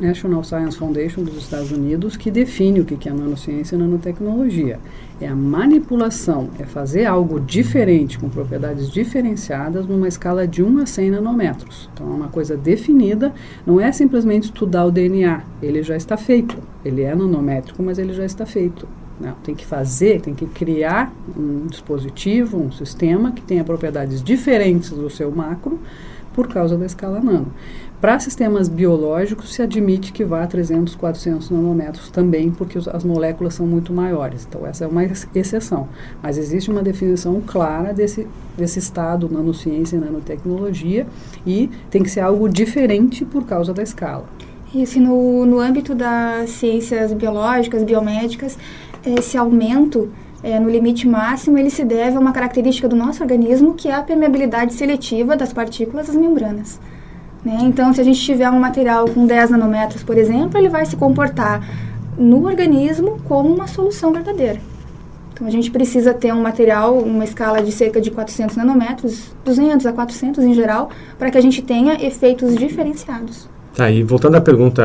National 0.00 0.42
Science 0.42 0.76
Foundation 0.76 1.22
dos 1.22 1.36
Estados 1.36 1.70
Unidos, 1.70 2.16
que 2.16 2.30
define 2.30 2.80
o 2.80 2.84
que 2.84 3.08
é 3.08 3.12
nanociência 3.12 3.76
e 3.76 3.78
nanotecnologia. 3.78 4.80
É 5.20 5.28
a 5.28 5.34
manipulação, 5.34 6.50
é 6.58 6.64
fazer 6.64 7.04
algo 7.04 7.38
diferente, 7.38 8.18
com 8.18 8.28
propriedades 8.28 8.90
diferenciadas, 8.90 9.86
numa 9.86 10.08
escala 10.08 10.46
de 10.46 10.62
1 10.62 10.78
a 10.78 10.86
100 10.86 11.10
nanômetros. 11.12 11.88
Então, 11.94 12.10
é 12.10 12.14
uma 12.14 12.28
coisa 12.28 12.56
definida, 12.56 13.32
não 13.64 13.80
é 13.80 13.92
simplesmente 13.92 14.44
estudar 14.44 14.84
o 14.84 14.90
DNA, 14.90 15.42
ele 15.62 15.82
já 15.84 15.96
está 15.96 16.16
feito. 16.16 16.58
Ele 16.84 17.02
é 17.02 17.14
nanométrico, 17.14 17.82
mas 17.82 17.98
ele 17.98 18.12
já 18.12 18.24
está 18.24 18.44
feito. 18.44 18.88
Não, 19.20 19.34
tem 19.44 19.54
que 19.54 19.64
fazer, 19.64 20.20
tem 20.20 20.34
que 20.34 20.46
criar 20.46 21.14
um 21.36 21.66
dispositivo, 21.68 22.58
um 22.58 22.72
sistema 22.72 23.30
que 23.30 23.42
tenha 23.42 23.62
propriedades 23.62 24.20
diferentes 24.20 24.90
do 24.90 25.08
seu 25.08 25.30
macro 25.30 25.78
por 26.34 26.48
causa 26.48 26.76
da 26.76 26.84
escala 26.84 27.20
nano. 27.20 27.46
Para 28.00 28.20
sistemas 28.20 28.68
biológicos, 28.68 29.54
se 29.54 29.62
admite 29.62 30.12
que 30.12 30.24
vá 30.24 30.42
a 30.42 30.46
300, 30.46 30.94
400 30.94 31.48
nanômetros 31.48 32.10
também, 32.10 32.50
porque 32.50 32.76
os, 32.76 32.86
as 32.86 33.02
moléculas 33.02 33.54
são 33.54 33.66
muito 33.66 33.94
maiores. 33.94 34.46
Então, 34.46 34.66
essa 34.66 34.84
é 34.84 34.86
uma 34.86 35.04
exceção. 35.34 35.88
Mas 36.22 36.36
existe 36.36 36.70
uma 36.70 36.82
definição 36.82 37.40
clara 37.40 37.94
desse, 37.94 38.26
desse 38.58 38.78
estado 38.78 39.26
nanociência 39.30 39.96
e 39.96 40.00
nanotecnologia 40.00 41.06
e 41.46 41.70
tem 41.88 42.02
que 42.02 42.10
ser 42.10 42.20
algo 42.20 42.46
diferente 42.46 43.24
por 43.24 43.46
causa 43.46 43.72
da 43.72 43.82
escala. 43.82 44.26
Isso, 44.74 45.00
no, 45.00 45.46
no 45.46 45.58
âmbito 45.58 45.94
das 45.94 46.50
ciências 46.50 47.12
biológicas, 47.12 47.84
biomédicas, 47.84 48.58
esse 49.06 49.38
aumento 49.38 50.10
é, 50.44 50.60
no 50.60 50.68
limite 50.68 51.08
máximo, 51.08 51.56
ele 51.56 51.70
se 51.70 51.82
deve 51.82 52.18
a 52.18 52.20
uma 52.20 52.30
característica 52.30 52.86
do 52.86 52.94
nosso 52.94 53.22
organismo, 53.22 53.72
que 53.72 53.88
é 53.88 53.94
a 53.94 54.02
permeabilidade 54.02 54.74
seletiva 54.74 55.34
das 55.34 55.54
partículas 55.54 56.08
das 56.08 56.14
membranas. 56.14 56.78
Né? 57.42 57.60
Então, 57.62 57.94
se 57.94 58.00
a 58.02 58.04
gente 58.04 58.20
tiver 58.20 58.50
um 58.50 58.60
material 58.60 59.06
com 59.08 59.26
10 59.26 59.50
nanômetros, 59.50 60.02
por 60.02 60.18
exemplo, 60.18 60.58
ele 60.58 60.68
vai 60.68 60.84
se 60.84 60.96
comportar 60.96 61.66
no 62.18 62.44
organismo 62.44 63.18
como 63.24 63.54
uma 63.54 63.66
solução 63.66 64.12
verdadeira. 64.12 64.60
Então, 65.32 65.46
a 65.46 65.50
gente 65.50 65.70
precisa 65.70 66.12
ter 66.12 66.32
um 66.34 66.42
material, 66.42 66.98
uma 66.98 67.24
escala 67.24 67.62
de 67.62 67.72
cerca 67.72 67.98
de 67.98 68.10
400 68.10 68.54
nanômetros, 68.54 69.34
200 69.46 69.86
a 69.86 69.94
400 69.94 70.44
em 70.44 70.52
geral, 70.52 70.90
para 71.18 71.30
que 71.30 71.38
a 71.38 71.40
gente 71.40 71.62
tenha 71.62 71.94
efeitos 72.06 72.54
diferenciados. 72.54 73.48
Tá, 73.74 73.90
e 73.90 74.02
voltando 74.02 74.36
à 74.36 74.42
pergunta, 74.42 74.84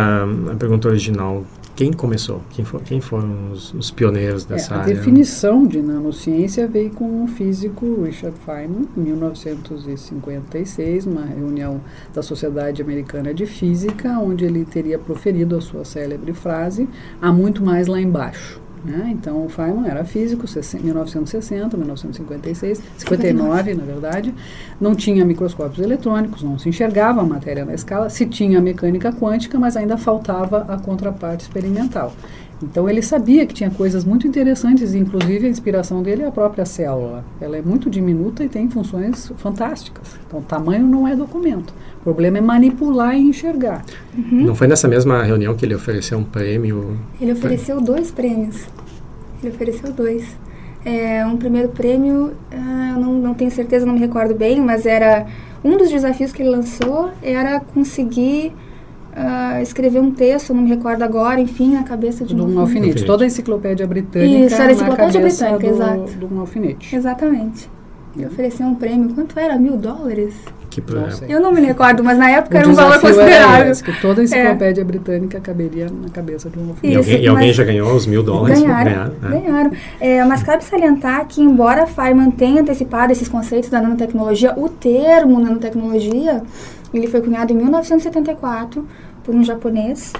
à 0.52 0.56
pergunta 0.56 0.88
original, 0.88 1.44
quem 1.80 1.94
começou? 1.94 2.42
Quem, 2.50 2.66
for, 2.66 2.82
quem 2.82 3.00
foram 3.00 3.54
os, 3.54 3.74
os 3.74 3.90
pioneiros 3.90 4.44
É, 4.44 4.50
dessa 4.50 4.76
a 4.76 4.80
área? 4.80 4.94
definição 4.94 5.66
de 5.66 5.82
nanociência 5.82 6.68
veio 6.68 6.90
com 6.90 7.24
o 7.24 7.28
físico 7.28 8.04
Richard 8.04 8.38
Feynman, 8.46 8.86
em 8.98 9.00
1956, 9.00 11.06
numa 11.06 11.24
reunião 11.24 11.80
da 12.14 12.22
Sociedade 12.22 12.82
Americana 12.82 13.34
de 13.34 13.46
Física, 13.46 14.20
onde 14.20 14.44
ele 14.44 14.66
teria 14.66 15.00
proferido 15.00 15.56
a 15.56 15.62
sua 15.62 15.86
célebre 15.86 16.34
frase: 16.34 16.86
há 17.22 17.32
muito 17.32 17.64
mais 17.64 17.88
lá 17.88 18.02
embaixo. 18.02 18.60
Né? 18.84 19.10
Então, 19.12 19.46
o 19.46 19.50
Feynman 19.50 19.90
era 19.90 20.04
físico, 20.04 20.46
1960, 20.82 21.78
1956, 21.78 22.82
59, 22.98 23.74
na 23.74 23.84
verdade. 23.84 24.34
Não 24.80 24.96
tinha 24.96 25.26
microscópios 25.26 25.80
eletrônicos, 25.80 26.44
não 26.44 26.58
se 26.58 26.70
enxergava 26.70 27.22
a 27.22 27.24
matéria 27.24 27.66
na 27.66 27.74
escala. 27.74 28.10
Se 28.10 28.26
tinha 28.26 28.62
mecânica 28.62 29.12
quântica, 29.12 29.60
mas 29.60 29.76
ainda 29.76 29.98
faltava 29.98 30.66
a 30.68 30.78
contraparte 30.78 31.44
experimental. 31.44 32.14
Então 32.62 32.90
ele 32.90 33.02
sabia 33.02 33.46
que 33.46 33.54
tinha 33.54 33.72
coisas 33.72 34.04
muito 34.04 34.28
interessantes, 34.28 34.94
inclusive 34.94 35.48
a 35.48 35.50
inspiração 35.50 36.04
dele 36.04 36.24
é 36.24 36.28
a 36.28 36.32
própria 36.32 36.66
célula. 36.66 37.24
Ela 37.40 37.58
é 37.58 37.62
muito 37.62 37.90
diminuta 37.90 38.44
e 38.44 38.50
tem 38.50 38.70
funções 38.70 39.32
fantásticas. 39.38 40.20
Então, 40.28 40.42
tamanho 40.42 40.86
não 40.86 41.08
é 41.08 41.16
documento. 41.16 41.74
O 42.00 42.04
problema 42.04 42.38
é 42.38 42.42
manipular 42.42 43.16
e 43.16 43.22
enxergar. 43.22 43.84
Não 44.16 44.56
foi 44.56 44.68
nessa 44.68 44.88
mesma 44.88 45.24
reunião 45.24 45.56
que 45.56 45.66
ele 45.66 45.76
ofereceu 45.76 46.18
um 46.18 46.24
prêmio? 46.24 46.98
Ele 47.20 47.32
ofereceu 47.32 47.80
dois 47.80 48.12
prêmios. 48.12 48.68
Ele 49.42 49.54
ofereceu 49.54 49.92
dois. 49.94 50.26
É, 50.86 51.26
um 51.26 51.38
primeiro 51.38 51.70
prêmio, 51.70 52.34
ah, 52.52 52.94
eu 52.96 53.02
não, 53.02 53.14
não 53.14 53.34
tenho 53.34 53.52
certeza, 53.52 53.86
não 53.86 53.94
me 53.94 54.00
recordo 54.00 54.34
bem, 54.34 54.62
mas 54.62 54.86
era 54.86 55.28
um 55.64 55.78
dos 55.78 55.90
desafios 55.90 56.32
que 56.32 56.42
ele 56.42 56.50
lançou 56.50 57.12
era 57.22 57.60
conseguir 57.60 58.54
ah, 59.20 59.62
escrever 59.62 60.00
um 60.00 60.12
texto, 60.12 60.54
não 60.54 60.64
me 60.64 60.70
recordo 60.70 61.04
agora, 61.04 61.40
enfim, 61.40 61.74
na 61.74 61.84
cabeça 61.84 62.24
de 62.24 62.34
De 62.34 62.42
um 62.42 62.60
alfinete. 62.60 63.06
Toda 63.06 63.24
a 63.24 63.28
enciclopédia 63.28 63.86
britânica 63.86 64.46
Isso, 64.46 64.56
era 64.56 64.70
a 64.70 64.72
enciclopédia 64.72 65.22
britânica, 65.22 65.60
do, 65.68 65.74
exato. 65.74 66.12
de 66.12 66.26
um 66.26 66.40
alfinete. 66.40 66.96
Exatamente. 66.96 67.70
Ele 68.16 68.26
ofereceu 68.26 68.66
um 68.66 68.76
prêmio, 68.76 69.14
quanto 69.14 69.38
era? 69.40 69.58
Mil 69.58 69.78
dólares? 69.78 70.34
Que 70.70 70.84
sei. 71.12 71.34
Eu 71.34 71.42
não 71.42 71.52
me 71.52 71.62
recordo, 71.62 72.04
mas 72.04 72.18
na 72.18 72.30
época 72.30 72.56
O 72.56 72.60
era 72.60 72.70
um 72.70 72.74
valor 72.74 72.98
desafio 73.00 73.20
era 73.22 73.30
considerável. 73.32 73.72
esse, 73.72 73.84
que 73.84 74.02
toda 74.02 74.22
a 74.22 74.24
enciclopédia 74.24 74.86
britânica 74.86 75.40
caberia 75.40 75.88
na 75.90 76.10
cabeça 76.10 76.50
de 76.50 76.60
um 76.60 76.68
E 76.68 76.70
alfinete. 76.70 77.00
Isso, 77.00 77.10
alguém, 77.10 77.24
e 77.24 77.28
alguém 77.28 77.54
já 77.54 77.64
ganhou 77.64 77.92
os 77.96 78.06
mil 78.06 78.22
dólares? 78.22 78.62
Ganharam, 78.62 78.92
Ganharam, 78.92 79.14
né? 79.22 79.42
ganharam. 79.42 79.72
É, 80.00 80.24
mas 80.26 80.44
cabe 80.44 80.64
salientar 80.64 81.26
que, 81.28 81.42
embora 81.42 81.84
a 81.84 81.88
Feynman 81.88 82.30
tenha 82.32 82.62
antecipado 82.62 83.12
esses 83.12 83.28
conceitos 83.28 83.70
da 83.70 83.82
nanotecnologia, 83.82 84.54
o 84.58 84.70
termo 84.70 85.40
nanotecnologia, 85.40 86.44
ele 86.94 87.08
foi 87.08 87.22
cunhado 87.22 87.52
em 87.52 87.56
1974 87.56 88.86
por 89.30 89.36
um 89.36 89.44
japonês, 89.44 90.12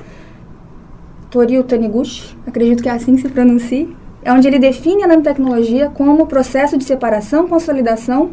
Torio 1.32 1.64
Taniguchi, 1.64 2.38
acredito 2.46 2.84
que 2.84 2.90
é 2.90 2.92
assim 2.92 3.16
que 3.16 3.24
se 3.24 3.30
pronuncia, 3.30 3.88
é 4.22 4.32
onde 4.32 4.48
ele 4.48 4.60
define 4.60 5.04
a 5.04 5.08
nanotecnologia 5.08 5.90
como 5.90 6.22
o 6.22 6.28
processo 6.28 6.78
de 6.78 6.84
separação, 6.84 7.48
consolidação 7.48 8.30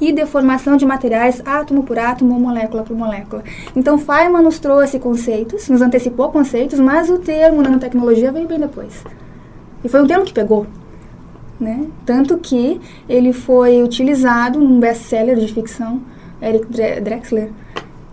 e 0.00 0.10
deformação 0.10 0.78
de 0.78 0.86
materiais 0.86 1.42
átomo 1.44 1.82
por 1.82 1.98
átomo 1.98 2.32
ou 2.32 2.40
molécula 2.40 2.84
por 2.84 2.96
molécula. 2.96 3.44
Então, 3.76 3.98
Feynman 3.98 4.42
nos 4.42 4.58
trouxe 4.58 4.98
conceitos, 4.98 5.68
nos 5.68 5.82
antecipou 5.82 6.30
conceitos, 6.30 6.80
mas 6.80 7.10
o 7.10 7.18
termo 7.18 7.60
nanotecnologia 7.60 8.32
veio 8.32 8.48
bem 8.48 8.58
depois. 8.58 9.04
E 9.84 9.88
foi 9.90 10.02
um 10.02 10.06
termo 10.06 10.24
que 10.24 10.32
pegou. 10.32 10.66
Né? 11.60 11.86
Tanto 12.06 12.38
que 12.38 12.80
ele 13.06 13.34
foi 13.34 13.82
utilizado 13.82 14.58
num 14.58 14.80
best-seller 14.80 15.36
de 15.36 15.52
ficção, 15.52 16.00
Eric 16.40 16.66
Dre- 16.66 17.00
Drexler 17.00 17.50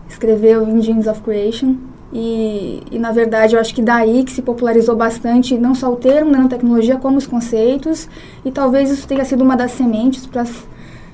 escreveu 0.07 0.67
Engines 0.67 1.07
of 1.07 1.21
Creation, 1.21 1.75
e, 2.13 2.81
e, 2.91 2.99
na 2.99 3.11
verdade 3.11 3.55
eu 3.55 3.59
acho 3.59 3.75
que 3.75 3.81
daí 3.81 4.23
que 4.23 4.31
se 4.31 4.41
popularizou 4.41 4.95
bastante 4.95 5.57
não 5.57 5.75
só 5.75 5.91
o 5.91 5.97
termo 5.97 6.31
nanotecnologia, 6.31 6.97
como 6.97 7.17
os 7.17 7.27
conceitos, 7.27 8.07
e 8.45 8.51
talvez 8.51 8.89
isso 8.89 9.07
tenha 9.07 9.25
sido 9.25 9.43
uma 9.43 9.57
das 9.57 9.71
sementes 9.71 10.25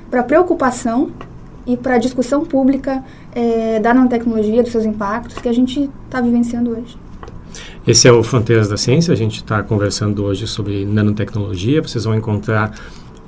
para 0.10 0.24
preocupação 0.24 1.10
e 1.66 1.76
para 1.78 1.96
a 1.96 1.98
discussão 1.98 2.46
pública 2.46 3.04
eh, 3.34 3.80
da 3.80 3.94
nanotecnologia, 3.94 4.62
dos 4.62 4.72
seus 4.72 4.86
impactos, 4.86 5.38
que 5.38 5.48
a 5.48 5.54
gente 5.54 5.90
está 6.06 6.22
vivenciando 6.22 6.72
hoje. 6.72 6.98
Esse 7.88 8.08
é 8.08 8.12
o 8.12 8.22
Fronteiras 8.22 8.70
da 8.70 8.78
Ciência. 8.78 9.12
A 9.12 9.18
gente 9.18 9.38
está 9.38 9.64
conversando 9.64 10.24
hoje 10.24 10.46
sobre 10.46 10.86
nanotecnologia. 10.86 11.82
Vocês 11.82 12.04
vão 12.04 12.16
encontrar 12.16 12.74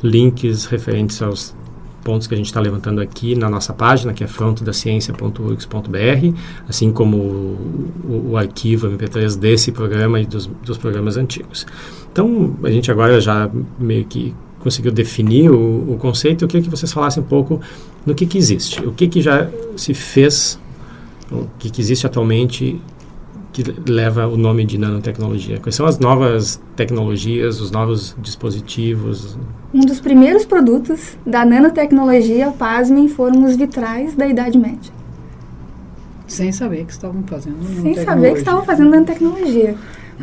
links 0.03 0.65
referentes 0.65 1.21
aos 1.21 1.55
pontos 2.03 2.27
que 2.27 2.33
a 2.33 2.37
gente 2.37 2.47
está 2.47 2.59
levantando 2.59 3.01
aqui 3.01 3.35
na 3.35 3.49
nossa 3.49 3.73
página, 3.73 4.13
que 4.13 4.23
é 4.23 4.27
frontodaciencia.urgs.br, 4.27 6.37
assim 6.67 6.91
como 6.91 7.17
o, 7.17 7.91
o, 8.03 8.29
o, 8.31 8.37
arquivo 8.37 8.87
MP3 8.87 9.37
desse 9.37 9.71
programa 9.71 10.19
e 10.19 10.25
dos, 10.25 10.45
dos 10.45 10.77
programas 10.77 11.17
antigos. 11.17 11.65
Então, 12.11 12.55
a 12.63 12.69
gente 12.69 12.91
agora 12.91 13.19
já 13.19 13.49
meio 13.79 14.05
que 14.05 14.33
conseguiu 14.59 14.91
definir 14.91 15.49
o, 15.49 15.93
o 15.93 15.97
conceito. 15.97 16.43
Eu 16.43 16.47
queria 16.47 16.63
que 16.63 16.69
vocês 16.69 16.91
falassem 16.91 17.23
um 17.23 17.25
pouco 17.25 17.59
no 18.05 18.13
que, 18.13 18.25
que 18.25 18.37
existe, 18.37 18.85
o 18.85 18.91
que, 18.91 19.07
que 19.07 19.21
já 19.21 19.49
se 19.75 19.93
fez, 19.93 20.59
o 21.31 21.47
que, 21.57 21.69
que 21.69 21.81
existe 21.81 22.05
atualmente 22.05 22.79
que 23.53 23.63
leva 23.89 24.27
o 24.27 24.35
nome 24.35 24.65
de 24.65 24.79
nanotecnologia? 24.79 25.59
Quais 25.59 25.75
são 25.75 25.85
as 25.85 25.99
novas 25.99 26.59
tecnologias, 26.75 27.61
os 27.61 27.69
novos 27.69 28.15
dispositivos? 28.17 29.37
Um 29.71 29.81
dos 29.81 30.01
primeiros 30.01 30.43
produtos 30.43 31.15
da 31.25 31.45
nanotecnologia, 31.45 32.51
pasmem, 32.51 33.07
foram 33.07 33.45
os 33.45 33.55
vitrais 33.55 34.15
da 34.15 34.27
Idade 34.27 34.57
Média. 34.57 34.91
Sem 36.27 36.51
saber 36.51 36.85
que 36.85 36.91
estavam 36.91 37.21
fazendo 37.23 37.81
Sem 37.81 37.93
saber 37.93 38.33
que 38.33 38.39
estavam 38.39 38.65
fazendo 38.65 38.89
nanotecnologia. 38.89 39.75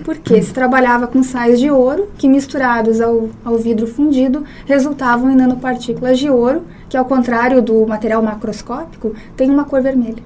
Porque 0.04 0.40
se 0.42 0.52
trabalhava 0.52 1.06
com 1.06 1.22
sais 1.22 1.60
de 1.60 1.70
ouro, 1.70 2.08
que 2.18 2.28
misturados 2.28 3.00
ao, 3.00 3.28
ao 3.44 3.58
vidro 3.58 3.86
fundido, 3.86 4.44
resultavam 4.66 5.30
em 5.30 5.36
nanopartículas 5.36 6.18
de 6.18 6.28
ouro, 6.28 6.62
que 6.88 6.96
ao 6.96 7.04
contrário 7.04 7.62
do 7.62 7.86
material 7.86 8.22
macroscópico, 8.22 9.14
tem 9.36 9.50
uma 9.50 9.64
cor 9.64 9.82
vermelha. 9.82 10.22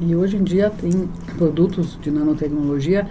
E 0.00 0.14
hoje 0.14 0.36
em 0.36 0.44
dia 0.44 0.70
tem 0.70 1.08
produtos 1.36 1.98
de 2.00 2.10
nanotecnologia 2.10 3.06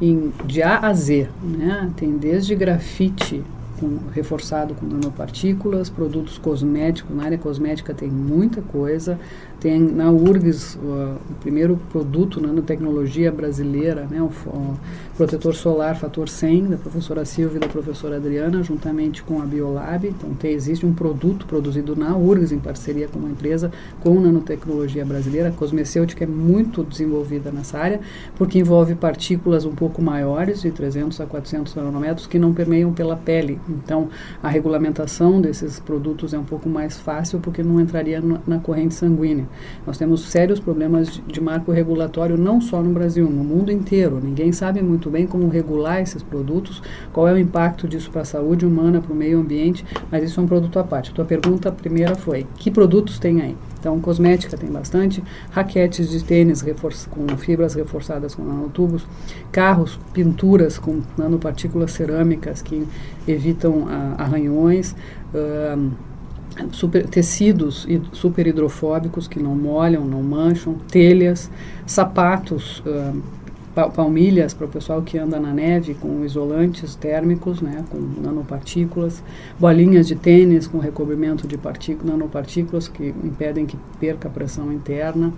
em, 0.00 0.32
de 0.44 0.62
A 0.62 0.78
a 0.78 0.92
Z, 0.92 1.28
né? 1.42 1.90
Tem 1.96 2.16
desde 2.16 2.54
grafite 2.54 3.42
com, 3.82 3.98
reforçado 4.12 4.74
com 4.74 4.86
nanopartículas, 4.86 5.90
produtos 5.90 6.38
cosméticos, 6.38 7.16
na 7.16 7.24
área 7.24 7.36
cosmética 7.36 7.92
tem 7.92 8.08
muita 8.08 8.62
coisa. 8.62 9.18
Tem 9.58 9.78
na 9.78 10.10
URGS 10.10 10.74
uh, 10.74 11.18
o 11.30 11.34
primeiro 11.40 11.78
produto 11.90 12.40
nanotecnologia 12.40 13.30
brasileira, 13.30 14.08
né? 14.10 14.20
o, 14.20 14.26
o 14.26 14.76
protetor 15.16 15.54
solar 15.54 15.96
fator 15.96 16.28
100 16.28 16.66
da 16.66 16.76
professora 16.76 17.24
Silvia 17.24 17.58
e 17.58 17.60
da 17.60 17.68
professora 17.68 18.16
Adriana, 18.16 18.62
juntamente 18.62 19.22
com 19.22 19.40
a 19.40 19.44
Biolab. 19.44 20.06
Então 20.06 20.30
tem, 20.34 20.52
existe 20.52 20.84
um 20.84 20.92
produto 20.92 21.46
produzido 21.46 21.94
na 21.94 22.16
URGS 22.16 22.52
em 22.52 22.58
parceria 22.58 23.06
com 23.06 23.20
uma 23.20 23.30
empresa 23.30 23.70
com 24.00 24.18
nanotecnologia 24.20 25.04
brasileira. 25.04 25.50
A 25.50 25.52
cosmecêutica 25.52 26.24
é 26.24 26.26
muito 26.26 26.82
desenvolvida 26.82 27.52
nessa 27.52 27.78
área, 27.78 28.00
porque 28.36 28.58
envolve 28.58 28.96
partículas 28.96 29.64
um 29.64 29.74
pouco 29.74 30.02
maiores, 30.02 30.62
de 30.62 30.70
300 30.70 31.20
a 31.20 31.26
400 31.26 31.74
nanômetros, 31.76 32.26
que 32.26 32.38
não 32.38 32.52
permeiam 32.52 32.92
pela 32.92 33.16
pele. 33.16 33.60
Então 33.84 34.08
a 34.42 34.48
regulamentação 34.48 35.40
desses 35.40 35.80
produtos 35.80 36.32
é 36.34 36.38
um 36.38 36.44
pouco 36.44 36.68
mais 36.68 36.98
fácil, 36.98 37.40
porque 37.40 37.62
não 37.62 37.80
entraria 37.80 38.20
na, 38.20 38.38
na 38.46 38.58
corrente 38.58 38.94
sanguínea. 38.94 39.46
Nós 39.86 39.98
temos 39.98 40.22
sérios 40.22 40.60
problemas 40.60 41.08
de, 41.08 41.22
de, 41.22 41.40
marco 41.40 41.72
regulatório 41.72 42.36
não 42.36 42.60
só 42.60 42.82
no 42.82 42.92
Brasil, 42.92 43.28
no 43.28 43.44
mundo 43.44 43.72
inteiro. 43.72 44.20
Ninguém 44.22 44.52
sabe 44.52 44.82
muito 44.82 45.10
bem 45.10 45.26
como 45.26 45.48
regular 45.48 46.00
esses 46.00 46.22
produtos, 46.22 46.82
qual 47.12 47.26
é 47.28 47.32
o 47.32 47.38
impacto 47.38 47.88
disso 47.88 48.10
para 48.10 48.22
a 48.22 48.24
saúde 48.24 48.64
humana, 48.66 49.00
para 49.00 49.12
o 49.12 49.16
meio 49.16 49.40
ambiente, 49.40 49.84
mas 50.10 50.24
isso 50.24 50.40
é 50.40 50.42
um 50.42 50.46
produto 50.46 50.78
à 50.78 50.84
parte. 50.84 51.10
A 51.10 51.14
tua 51.14 51.24
pergunta 51.24 51.70
primeira 51.72 52.14
foi: 52.14 52.46
que 52.56 52.70
produtos 52.70 53.18
tem 53.18 53.40
aí? 53.40 53.56
Então, 53.82 54.00
cosmética 54.00 54.56
tem 54.56 54.70
bastante, 54.70 55.20
raquetes 55.50 56.08
de 56.08 56.22
tênis 56.22 56.64
com 57.10 57.36
fibras 57.36 57.74
reforçadas 57.74 58.32
com 58.32 58.44
nanotubos, 58.44 59.04
carros, 59.50 59.98
pinturas 60.12 60.78
com 60.78 61.00
nanopartículas 61.18 61.90
cerâmicas 61.90 62.62
que 62.62 62.86
evitam 63.26 63.88
ah, 63.88 64.14
arranhões. 64.18 64.94
Ah, 65.34 65.76
super, 66.70 67.08
tecidos 67.08 67.88
super 68.12 68.46
hidrofóbicos 68.46 69.26
que 69.26 69.42
não 69.42 69.56
molham, 69.56 70.04
não 70.04 70.22
mancham, 70.22 70.74
telhas, 70.88 71.50
sapatos, 71.84 72.80
uh, 72.86 73.20
palmilhas 73.74 74.52
para 74.52 74.66
o 74.66 74.68
pessoal 74.68 75.02
que 75.02 75.18
anda 75.18 75.40
na 75.40 75.52
neve 75.52 75.94
com 75.94 76.24
isolantes 76.24 76.94
térmicos, 76.94 77.60
né, 77.60 77.84
com 77.90 77.98
nanopartículas, 78.20 79.22
bolinhas 79.58 80.06
de 80.06 80.14
tênis 80.14 80.66
com 80.66 80.78
recobrimento 80.78 81.46
de 81.46 81.58
nanopartículas 82.04 82.88
que 82.88 83.08
impedem 83.24 83.66
que 83.66 83.76
perca 83.98 84.28
a 84.28 84.30
pressão 84.30 84.72
interna. 84.72 85.32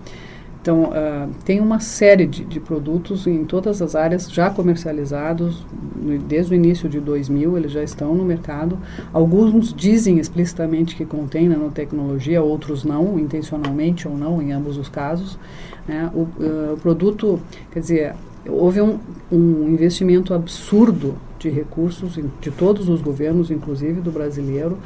Então, 0.64 0.84
uh, 0.84 1.30
tem 1.44 1.60
uma 1.60 1.78
série 1.78 2.26
de, 2.26 2.42
de, 2.42 2.58
produtos 2.58 3.26
em 3.26 3.44
todas 3.44 3.82
as 3.82 3.94
áreas 3.94 4.32
já 4.32 4.48
comercializados, 4.48 5.62
no, 5.94 6.16
desde 6.16 6.54
o 6.54 6.56
início 6.56 6.88
de 6.88 7.00
2000, 7.00 7.58
eles 7.58 7.70
já 7.70 7.82
estão 7.82 8.14
no 8.14 8.24
mercado. 8.24 8.78
Alguns 9.12 9.74
dizem 9.74 10.18
explicitamente 10.18 10.96
que 10.96 11.04
contém 11.04 11.50
nanotecnologia, 11.50 12.42
outros 12.42 12.82
não, 12.82 13.18
intencionalmente 13.18 14.08
ou 14.08 14.16
não, 14.16 14.40
em 14.40 14.52
ambos 14.52 14.78
os 14.78 14.88
casos. 14.88 15.38
Né? 15.86 16.10
O, 16.14 16.20
uh, 16.20 16.72
o, 16.72 16.78
produto, 16.78 17.38
quer 17.70 17.80
dizer, 17.80 18.14
houve 18.48 18.80
um, 18.80 18.98
um 19.30 19.68
investimento 19.68 20.32
absurdo 20.32 21.14
de 21.38 21.50
recursos 21.50 22.18
de 22.40 22.50
todos 22.50 22.88
os 22.88 23.02
governos, 23.02 23.50
inclusive 23.50 24.00
do 24.00 24.10
brasileiro, 24.10 24.78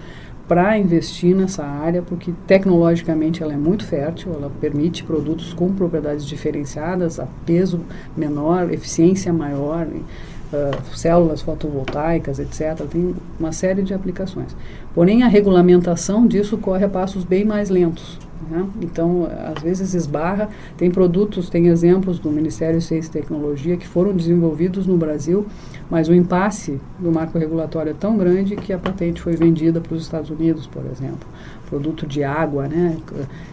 para 0.48 0.78
investir 0.78 1.36
nessa 1.36 1.62
área, 1.62 2.00
porque 2.00 2.32
tecnologicamente 2.46 3.42
ela 3.42 3.52
é 3.52 3.56
muito 3.56 3.84
fértil, 3.84 4.32
ela 4.32 4.50
permite 4.60 5.04
produtos 5.04 5.52
com 5.52 5.70
propriedades 5.74 6.24
diferenciadas, 6.24 7.20
a 7.20 7.28
peso 7.44 7.82
menor, 8.16 8.72
eficiência 8.72 9.30
maior, 9.30 9.86
uh, 9.86 10.96
células 10.96 11.42
fotovoltaicas, 11.42 12.38
etc. 12.38 12.86
Tem 12.90 13.14
uma 13.38 13.52
série 13.52 13.82
de 13.82 13.92
aplicações. 13.92 14.56
Porém, 14.94 15.22
a 15.22 15.28
regulamentação 15.28 16.26
disso 16.26 16.56
corre 16.56 16.86
a 16.86 16.88
passos 16.88 17.24
bem 17.24 17.44
mais 17.44 17.68
lentos. 17.68 18.18
Né? 18.48 18.66
Então, 18.82 19.28
às 19.54 19.62
vezes 19.62 19.94
esbarra. 19.94 20.48
Tem 20.76 20.90
produtos, 20.90 21.48
tem 21.48 21.68
exemplos 21.68 22.18
do 22.18 22.30
Ministério 22.30 22.78
de 22.78 22.84
Ciência 22.84 23.08
e 23.08 23.12
Tecnologia 23.12 23.76
que 23.76 23.86
foram 23.86 24.14
desenvolvidos 24.14 24.86
no 24.86 24.96
Brasil, 24.96 25.46
mas 25.90 26.08
o 26.08 26.14
impasse 26.14 26.80
do 26.98 27.10
marco 27.10 27.38
regulatório 27.38 27.90
é 27.90 27.94
tão 27.94 28.16
grande 28.16 28.54
que 28.56 28.72
a 28.72 28.78
patente 28.78 29.20
foi 29.20 29.34
vendida 29.34 29.80
para 29.80 29.94
os 29.94 30.02
Estados 30.02 30.30
Unidos, 30.30 30.66
por 30.66 30.84
exemplo. 30.86 31.26
Produto 31.68 32.06
de 32.06 32.22
água, 32.22 32.68
né? 32.68 32.96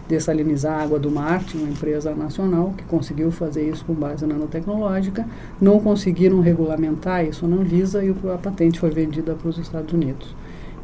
dessalinizar 0.08 0.78
a 0.78 0.82
água 0.82 0.98
do 0.98 1.10
mar, 1.10 1.42
tinha 1.44 1.62
uma 1.62 1.72
empresa 1.72 2.14
nacional 2.14 2.72
que 2.76 2.84
conseguiu 2.84 3.30
fazer 3.30 3.68
isso 3.68 3.84
com 3.84 3.92
base 3.92 4.24
nanotecnológica. 4.24 5.26
Não 5.60 5.80
conseguiram 5.80 6.40
regulamentar 6.40 7.24
isso 7.24 7.46
na 7.46 7.56
Anvisa 7.56 8.04
e 8.04 8.14
a 8.32 8.38
patente 8.38 8.78
foi 8.78 8.90
vendida 8.90 9.34
para 9.34 9.48
os 9.48 9.58
Estados 9.58 9.92
Unidos. 9.92 10.34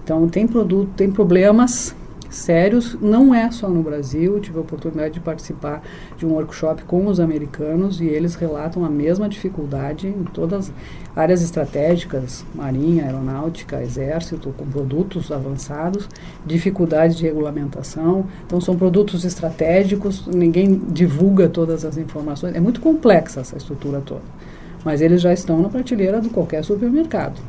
Então, 0.05 0.29
tem 0.29 0.47
produto, 0.47 0.91
tem 0.97 1.11
problemas 1.11 1.95
sérios, 2.35 2.97
não 3.01 3.35
é 3.35 3.51
só 3.51 3.69
no 3.69 3.83
Brasil. 3.83 4.41
tive 4.41 4.59
a 4.59 4.61
oportunidade 4.61 5.15
de 5.15 5.21
participar 5.21 5.83
de 6.17 6.27
um 6.27 6.33
workshop 6.33 6.83
com 6.85 7.07
os 7.07 7.21
americanos 7.21 8.01
e 8.01 8.07
eles 8.07 8.35
relatam 8.35 8.85
a 8.85 8.91
mesma 8.91 9.29
dificuldade 9.29 10.09
em 10.09 10.25
todas 10.25 10.69
as 10.69 10.73
áreas 11.15 11.43
estratégicas, 11.43 12.45
marinha, 12.55 13.05
aeronáutica, 13.05 13.83
exército, 13.83 14.53
com 14.57 14.67
produtos 14.67 15.31
avançados, 15.31 16.09
dificuldade 16.45 17.17
de 17.17 17.23
regulamentação. 17.25 18.27
Então 18.47 18.61
são 18.61 18.77
produtos 18.77 19.25
estratégicos, 19.25 20.27
ninguém 20.27 20.81
divulga 20.89 21.49
todas 21.49 21.85
as 21.85 21.97
informações. 21.97 22.55
É 22.55 22.61
muito 22.61 22.81
complexa 22.81 23.41
essa 23.41 23.57
estrutura 23.57 24.01
toda. 24.01 24.23
Mas 24.85 25.01
eles 25.01 25.21
já 25.21 25.33
estão 25.33 25.61
na 25.61 25.69
prateleira 25.69 26.21
de 26.21 26.29
qualquer 26.29 26.65
supermercado. 26.65 27.41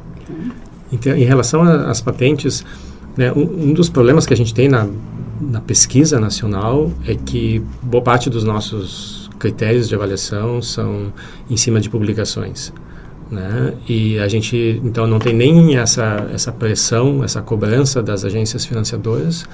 Então, 0.92 1.16
em 1.16 1.24
relação 1.24 1.64
às 1.64 2.00
patentes, 2.02 2.64
né, 3.18 3.32
um, 3.32 3.70
um, 3.70 3.74
dos 3.74 3.90
problemas 3.90 4.26
que 4.26 4.34
a 4.34 4.38
gente 4.38 4.54
tem 4.54 4.68
na, 4.68 4.88
na 5.42 5.62
pesquisa 5.62 6.20
nacional 6.20 6.92
é 7.08 7.16
que 7.16 7.62
boa 7.82 8.04
parte 8.04 8.30
dos 8.30 8.44
nossos 8.44 9.30
critérios 9.38 9.90
de 9.90 9.96
avaliação 9.96 10.62
são 10.62 11.14
em 11.50 11.58
cima 11.58 11.80
de 11.80 11.90
publicações. 11.90 12.74
Né? 13.30 13.74
E 13.88 14.20
a 14.20 14.28
gente 14.28 14.80
então 14.84 15.08
não 15.08 15.18
tem 15.20 15.34
nem 15.34 15.78
essa 15.78 16.30
essa 16.34 16.52
pressão, 16.52 17.24
essa 17.24 17.42
cobrança 17.42 18.02
das 18.02 18.24
agências 18.24 18.66
financiadoras, 18.66 19.46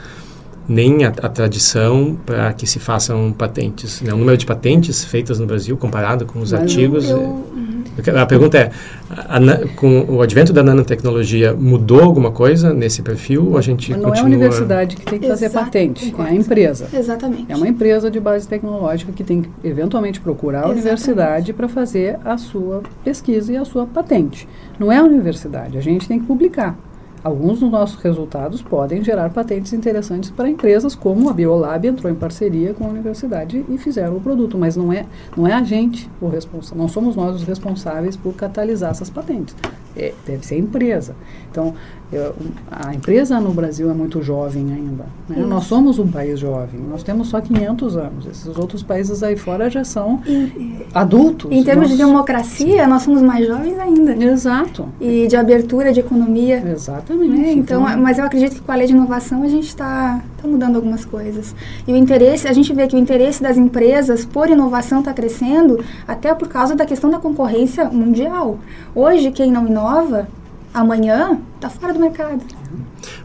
nem 0.67 1.05
a, 1.05 1.09
a 1.09 1.29
tradição 1.29 2.17
para 2.25 2.53
que 2.53 2.67
se 2.67 2.79
façam 2.79 3.31
patentes. 3.31 4.01
Né? 4.01 4.13
O 4.13 4.17
número 4.17 4.37
de 4.37 4.45
patentes 4.45 5.03
feitas 5.03 5.39
no 5.39 5.45
Brasil 5.45 5.75
comparado 5.77 6.25
com 6.25 6.39
os 6.39 6.51
Mas 6.51 6.61
artigos. 6.61 7.09
Eu, 7.09 7.17
eu, 7.17 7.45
é 7.55 7.78
a 8.07 8.25
pergunta 8.25 8.57
é, 8.57 8.71
a, 9.09 9.37
a, 9.37 9.67
com 9.75 10.05
o 10.09 10.21
advento 10.21 10.51
da 10.53 10.63
nanotecnologia, 10.63 11.53
mudou 11.53 12.01
alguma 12.01 12.31
coisa 12.31 12.73
nesse 12.73 13.01
perfil 13.01 13.51
ou 13.51 13.57
a 13.57 13.61
gente 13.61 13.91
Não 13.91 14.01
continua... 14.01 14.17
é 14.17 14.21
a 14.21 14.25
universidade 14.25 14.95
que 14.95 15.05
tem 15.05 15.19
que 15.19 15.27
fazer 15.27 15.45
Exato, 15.45 15.65
patente, 15.65 16.15
é 16.17 16.21
a 16.21 16.33
empresa. 16.33 16.87
Exatamente. 16.93 17.51
É 17.51 17.55
uma 17.55 17.67
empresa 17.67 18.09
de 18.09 18.19
base 18.19 18.47
tecnológica 18.47 19.11
que 19.11 19.23
tem 19.23 19.41
que 19.41 19.49
eventualmente 19.63 20.19
procurar 20.19 20.59
a 20.59 20.61
Exatamente. 20.61 20.81
universidade 20.81 21.53
para 21.53 21.67
fazer 21.67 22.19
a 22.23 22.37
sua 22.37 22.83
pesquisa 23.03 23.53
e 23.53 23.57
a 23.57 23.65
sua 23.65 23.85
patente. 23.85 24.47
Não 24.77 24.91
é 24.91 24.97
a 24.97 25.03
universidade, 25.03 25.77
a 25.77 25.81
gente 25.81 26.07
tem 26.07 26.19
que 26.19 26.25
publicar. 26.25 26.77
Alguns 27.21 27.59
dos 27.59 27.69
nossos 27.69 28.01
resultados 28.01 28.61
podem 28.61 29.03
gerar 29.03 29.29
patentes 29.31 29.73
interessantes 29.73 30.31
para 30.31 30.49
empresas, 30.49 30.95
como 30.95 31.29
a 31.29 31.33
Biolab 31.33 31.85
entrou 31.85 32.11
em 32.11 32.15
parceria 32.15 32.73
com 32.73 32.85
a 32.85 32.89
universidade 32.89 33.65
e 33.67 33.77
fizeram 33.77 34.15
o 34.15 34.21
produto, 34.21 34.57
mas 34.57 34.77
não 34.77 34.93
é, 34.93 35.05
não 35.35 35.45
é 35.45 35.53
a 35.53 35.63
gente 35.63 36.09
o 36.21 36.29
responsável, 36.29 36.77
não 36.77 36.87
somos 36.87 37.17
nós 37.17 37.35
os 37.35 37.43
responsáveis 37.43 38.15
por 38.15 38.33
catalisar 38.33 38.91
essas 38.91 39.09
patentes. 39.09 39.53
É, 39.99 40.13
deve 40.25 40.45
ser 40.45 40.57
empresa. 40.57 41.15
Então, 41.51 41.73
eu, 42.11 42.33
a 42.71 42.93
empresa 42.95 43.39
no 43.39 43.51
Brasil 43.51 43.89
é 43.89 43.93
muito 43.93 44.21
jovem 44.21 44.73
ainda. 44.73 45.05
Né? 45.27 45.45
Nós 45.45 45.65
somos 45.65 45.99
um 45.99 46.07
país 46.07 46.39
jovem. 46.39 46.79
Nós 46.79 47.03
temos 47.03 47.27
só 47.27 47.39
500 47.39 47.97
anos. 47.97 48.25
Esses 48.25 48.57
outros 48.57 48.81
países 48.81 49.21
aí 49.21 49.35
fora 49.35 49.69
já 49.69 49.83
são 49.83 50.19
e, 50.25 50.85
adultos. 50.93 51.51
Em 51.51 51.63
termos 51.63 51.89
nós, 51.89 51.97
de 51.97 52.03
democracia, 52.03 52.87
nós 52.87 53.03
somos 53.03 53.21
mais 53.21 53.45
jovens 53.45 53.77
ainda. 53.77 54.15
Exato. 54.25 54.89
E 54.99 55.27
de 55.27 55.35
abertura 55.35 55.93
de 55.93 55.99
economia. 55.99 56.63
Exatamente. 56.71 57.29
Né? 57.29 57.51
Então, 57.51 57.87
então, 57.87 58.01
mas 58.01 58.17
eu 58.17 58.25
acredito 58.25 58.55
que 58.55 58.61
com 58.61 58.71
a 58.71 58.75
lei 58.75 58.87
de 58.87 58.93
inovação 58.93 59.43
a 59.43 59.47
gente 59.47 59.67
está 59.67 60.23
tá 60.41 60.47
mudando 60.47 60.75
algumas 60.75 61.05
coisas. 61.05 61.55
E 61.87 61.91
o 61.91 61.95
interesse, 61.95 62.47
a 62.47 62.53
gente 62.53 62.73
vê 62.73 62.87
que 62.87 62.95
o 62.95 62.99
interesse 62.99 63.41
das 63.41 63.57
empresas 63.57 64.25
por 64.25 64.49
inovação 64.49 64.99
está 64.99 65.13
crescendo 65.13 65.83
até 66.07 66.33
por 66.33 66.47
causa 66.47 66.75
da 66.75 66.85
questão 66.85 67.09
da 67.09 67.19
concorrência 67.19 67.85
mundial. 67.85 68.59
Hoje, 68.95 69.31
quem 69.31 69.51
não 69.51 69.67
inova 69.67 70.27
amanhã 70.73 71.39
está 71.55 71.69
fora 71.69 71.93
do 71.93 71.99
mercado. 71.99 72.43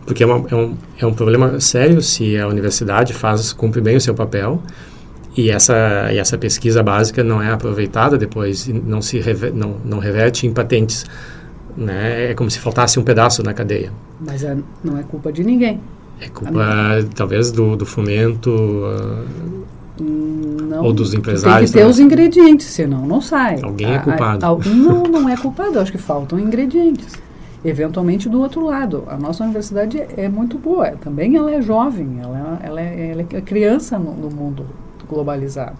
Porque 0.06 0.22
é, 0.22 0.26
uma, 0.26 0.46
é, 0.48 0.54
um, 0.54 0.76
é 0.98 1.06
um 1.06 1.14
problema 1.14 1.60
sério 1.60 2.00
se 2.00 2.38
a 2.38 2.46
universidade 2.46 3.12
faz 3.12 3.52
cumpre 3.52 3.80
bem 3.80 3.96
o 3.96 4.00
seu 4.00 4.14
papel 4.14 4.62
e 5.36 5.50
essa, 5.50 6.12
e 6.12 6.18
essa 6.18 6.38
pesquisa 6.38 6.82
básica 6.82 7.24
não 7.24 7.42
é 7.42 7.50
aproveitada 7.50 8.16
depois, 8.16 8.68
não 8.68 9.02
se 9.02 9.18
rever, 9.18 9.52
não, 9.52 9.76
não 9.84 9.98
reverte 9.98 10.46
em 10.46 10.52
patentes. 10.52 11.04
Né? 11.76 12.30
É 12.30 12.34
como 12.34 12.50
se 12.50 12.60
faltasse 12.60 13.00
um 13.00 13.02
pedaço 13.02 13.42
na 13.42 13.52
cadeia. 13.52 13.90
Mas 14.20 14.44
é, 14.44 14.56
não 14.82 14.96
é 14.96 15.02
culpa 15.02 15.32
de 15.32 15.42
ninguém. 15.42 15.80
É 16.20 16.28
culpa, 16.28 16.60
talvez, 17.14 17.50
do, 17.50 17.76
do 17.76 17.86
fomento... 17.86 18.50
Uh, 18.50 19.64
não, 20.00 20.84
ou 20.84 20.92
dos 20.92 21.14
empresários. 21.14 21.70
Tem 21.70 21.80
que 21.80 21.86
ter 21.86 21.90
os 21.90 22.00
ingredientes, 22.00 22.66
senão 22.66 23.06
não 23.06 23.20
sai. 23.20 23.60
Alguém 23.62 23.94
é 23.94 23.98
culpado. 23.98 24.44
A, 24.44 24.48
a, 24.48 24.74
não, 24.74 25.04
não 25.04 25.28
é 25.28 25.36
culpado. 25.36 25.78
Acho 25.78 25.92
que 25.92 25.98
faltam 25.98 26.38
ingredientes 26.38 27.16
eventualmente 27.64 28.28
do 28.28 28.40
outro 28.40 28.64
lado. 28.64 29.04
A 29.06 29.16
nossa 29.16 29.42
universidade 29.42 30.02
é 30.16 30.28
muito 30.28 30.58
boa, 30.58 30.90
também 31.00 31.36
ela 31.36 31.50
é 31.50 31.62
jovem, 31.62 32.18
ela, 32.20 32.60
ela, 32.62 32.80
é, 32.80 33.10
ela 33.12 33.22
é 33.22 33.40
criança 33.40 33.98
no, 33.98 34.14
no 34.14 34.30
mundo 34.30 34.66
globalizado. 35.08 35.78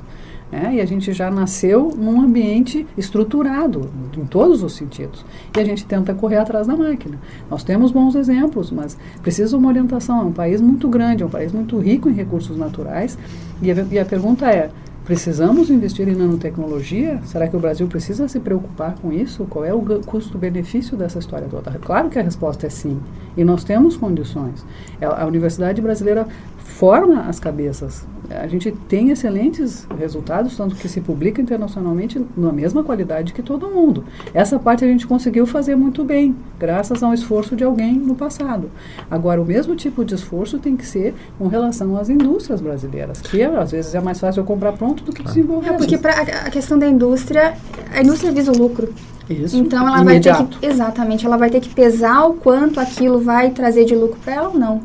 Né? 0.55 0.77
E 0.77 0.81
a 0.81 0.87
gente 0.87 1.13
já 1.13 1.33
nasceu 1.33 1.93
num 1.97 2.21
ambiente 2.21 2.87
estruturado, 2.97 3.91
em 4.17 4.25
todos 4.25 4.63
os 4.63 4.75
sentidos. 4.75 5.27
E 5.57 5.61
a 5.61 5.65
gente 5.65 5.85
tenta 5.85 6.15
correr 6.15 6.37
atrás 6.37 6.69
da 6.69 6.77
máquina. 6.77 7.19
Nós 7.51 7.65
temos 7.65 7.91
bons 7.91 8.15
exemplos, 8.15 8.71
mas 8.71 8.97
precisa 9.21 9.57
uma 9.57 9.69
orientação. 9.69 10.21
É 10.21 10.25
um 10.25 10.33
país 10.33 10.61
muito 10.61 10.89
grande, 10.89 11.25
é 11.25 11.27
um 11.27 11.31
país 11.31 11.53
muito 11.53 11.77
rico 11.81 12.09
em 12.09 12.13
recursos 12.13 12.57
naturais. 12.57 13.19
E 13.61 13.73
a, 13.73 13.87
e 13.91 13.99
a 13.99 14.05
pergunta 14.05 14.49
é: 14.49 14.71
Precisamos 15.05 15.71
investir 15.71 16.09
em 16.09 16.15
nanotecnologia? 16.15 17.21
Será 17.25 17.49
que 17.49 17.57
o 17.57 17.61
Brasil 17.61 17.89
precisa 17.89 18.29
se 18.29 18.39
preocupar 18.39 18.95
com 18.95 19.13
isso? 19.13 19.45
Qual 19.51 19.65
é 19.65 19.75
o 19.75 19.83
custo-benefício 20.07 20.97
dessa 20.97 21.19
história 21.19 21.49
toda? 21.51 21.73
Claro 21.73 22.09
que 22.09 22.19
a 22.19 22.23
resposta 22.23 22.69
é 22.69 22.71
sim. 22.71 22.99
E 23.37 23.45
nós 23.45 23.65
temos 23.65 23.97
condições. 23.97 24.65
É, 25.01 25.07
a 25.07 25.27
Universidade 25.27 25.83
Brasileira 25.83 26.27
forma 26.57 27.23
as 27.23 27.41
cabeças. 27.41 28.07
A 28.31 28.47
gente 28.47 28.71
tem 28.89 29.11
excelentes 29.11 29.87
resultados, 29.99 30.57
tanto 30.57 30.75
que 30.77 30.89
se 30.89 31.01
publica 31.01 31.41
internacionalmente 31.41 32.25
na 32.37 32.53
mesma 32.53 32.83
qualidade 32.83 33.33
que 33.33 33.43
todo 33.43 33.69
mundo. 33.69 34.05
Essa 34.33 34.59
parte 34.59 34.85
a 34.85 34.89
gente 34.89 35.07
conseguiu 35.07 35.47
fazer 35.47 35.77
muito 35.77 36.05
bem, 36.05 36.35
graças 36.59 37.03
ao 37.03 37.13
esforço 37.13 37.55
de 37.55 37.65
alguém 37.65 37.95
no 37.95 38.15
passado. 38.15 38.71
Agora, 39.11 39.41
o 39.41 39.45
mesmo 39.45 39.77
tipo 39.77 40.05
de 40.05 40.15
esforço 40.15 40.59
tem 40.59 40.77
que 40.77 40.87
ser 40.87 41.15
com 41.39 41.49
relação 41.49 41.97
às 41.97 42.09
indústrias 42.09 42.61
brasileiras, 42.61 43.21
que 43.21 43.43
às 43.43 43.73
vezes 43.73 43.95
é 43.95 44.01
mais 44.01 44.19
fácil 44.19 44.41
eu 44.41 44.45
comprar 44.45 44.73
pronto 44.73 45.05
do 45.05 45.13
que 45.13 45.23
desenvolver. 45.23 45.71
É 45.71 45.73
porque 45.73 45.99
pra, 45.99 46.21
a 46.21 46.51
questão 46.51 46.79
da 46.79 46.87
indústria, 46.87 47.55
a 47.93 48.01
indústria 48.03 48.33
visa 48.33 48.53
o 48.53 48.57
lucro. 48.57 48.93
Isso. 49.29 49.57
Então 49.57 49.87
ela 49.87 50.03
Imediato. 50.03 50.43
vai 50.43 50.47
ter 50.49 50.59
que 50.59 50.67
exatamente, 50.67 51.27
ela 51.27 51.37
vai 51.37 51.51
ter 51.51 51.61
que 51.61 51.71
pesar 51.71 52.27
o 52.27 52.35
quanto 52.35 52.79
aquilo 52.79 53.21
vai 53.21 53.51
trazer 53.51 53.85
de 53.85 53.95
lucro 53.95 54.19
para 54.23 54.35
ela 54.35 54.49
ou 54.49 54.59
não. 54.59 54.83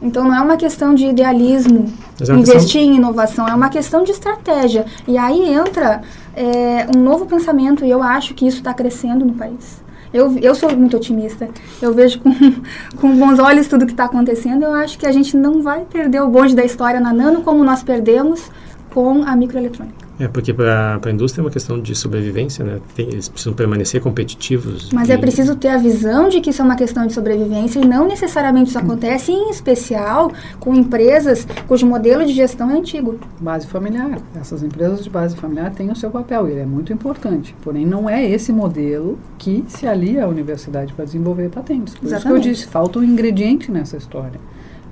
Então 0.00 0.24
não 0.24 0.34
é 0.34 0.40
uma 0.40 0.56
questão 0.56 0.94
de 0.94 1.06
idealismo, 1.06 1.86
é 2.20 2.32
investir 2.32 2.52
questão... 2.52 2.80
em 2.80 2.96
inovação, 2.96 3.48
é 3.48 3.54
uma 3.54 3.68
questão 3.68 4.04
de 4.04 4.12
estratégia. 4.12 4.86
E 5.06 5.18
aí 5.18 5.52
entra 5.52 6.02
é, 6.36 6.86
um 6.96 7.00
novo 7.00 7.26
pensamento 7.26 7.84
e 7.84 7.90
eu 7.90 8.02
acho 8.02 8.34
que 8.34 8.46
isso 8.46 8.58
está 8.58 8.72
crescendo 8.72 9.24
no 9.24 9.34
país. 9.34 9.82
Eu, 10.12 10.38
eu 10.38 10.54
sou 10.54 10.74
muito 10.74 10.96
otimista. 10.96 11.48
Eu 11.82 11.92
vejo 11.92 12.20
com, 12.20 12.30
com 12.98 13.16
bons 13.16 13.38
olhos 13.38 13.66
tudo 13.66 13.84
que 13.84 13.92
está 13.92 14.04
acontecendo. 14.04 14.62
Eu 14.62 14.72
acho 14.72 14.98
que 14.98 15.06
a 15.06 15.12
gente 15.12 15.36
não 15.36 15.60
vai 15.60 15.84
perder 15.84 16.22
o 16.22 16.28
bonde 16.28 16.54
da 16.54 16.64
história 16.64 17.00
na 17.00 17.12
Nano 17.12 17.42
como 17.42 17.62
nós 17.62 17.82
perdemos 17.82 18.50
com 18.90 19.22
a 19.24 19.36
microeletrônica. 19.36 20.07
É, 20.18 20.26
porque 20.26 20.52
para 20.52 21.00
a 21.04 21.10
indústria 21.10 21.40
é 21.40 21.44
uma 21.44 21.50
questão 21.50 21.80
de 21.80 21.94
sobrevivência, 21.94 22.64
né? 22.64 22.80
Tem, 22.94 23.06
eles 23.06 23.28
precisam 23.28 23.54
permanecer 23.54 24.00
competitivos. 24.00 24.90
Mas 24.92 25.08
e... 25.08 25.12
é 25.12 25.16
preciso 25.16 25.54
ter 25.54 25.68
a 25.68 25.76
visão 25.76 26.28
de 26.28 26.40
que 26.40 26.50
isso 26.50 26.60
é 26.60 26.64
uma 26.64 26.76
questão 26.76 27.06
de 27.06 27.12
sobrevivência 27.12 27.78
e 27.78 27.86
não 27.86 28.06
necessariamente 28.06 28.70
isso 28.70 28.78
acontece, 28.78 29.30
em 29.30 29.50
especial 29.50 30.32
com 30.58 30.74
empresas 30.74 31.46
cujo 31.66 31.86
modelo 31.86 32.26
de 32.26 32.32
gestão 32.32 32.70
é 32.70 32.74
antigo. 32.74 33.18
Base 33.40 33.66
familiar. 33.66 34.18
Essas 34.40 34.62
empresas 34.62 35.04
de 35.04 35.10
base 35.10 35.36
familiar 35.36 35.72
têm 35.72 35.90
o 35.90 35.96
seu 35.96 36.10
papel 36.10 36.48
e 36.48 36.52
ele 36.52 36.60
é 36.60 36.66
muito 36.66 36.92
importante. 36.92 37.54
Porém, 37.62 37.86
não 37.86 38.10
é 38.10 38.28
esse 38.28 38.52
modelo 38.52 39.18
que 39.38 39.64
se 39.68 39.86
alia 39.86 40.24
à 40.24 40.28
universidade 40.28 40.92
para 40.92 41.04
desenvolver 41.04 41.48
patentes. 41.48 41.94
Por 41.94 42.06
Exatamente. 42.06 42.16
isso 42.16 42.42
que 42.42 42.48
eu 42.48 42.52
disse, 42.52 42.66
falta 42.66 42.98
um 42.98 43.04
ingrediente 43.04 43.70
nessa 43.70 43.96
história 43.96 44.40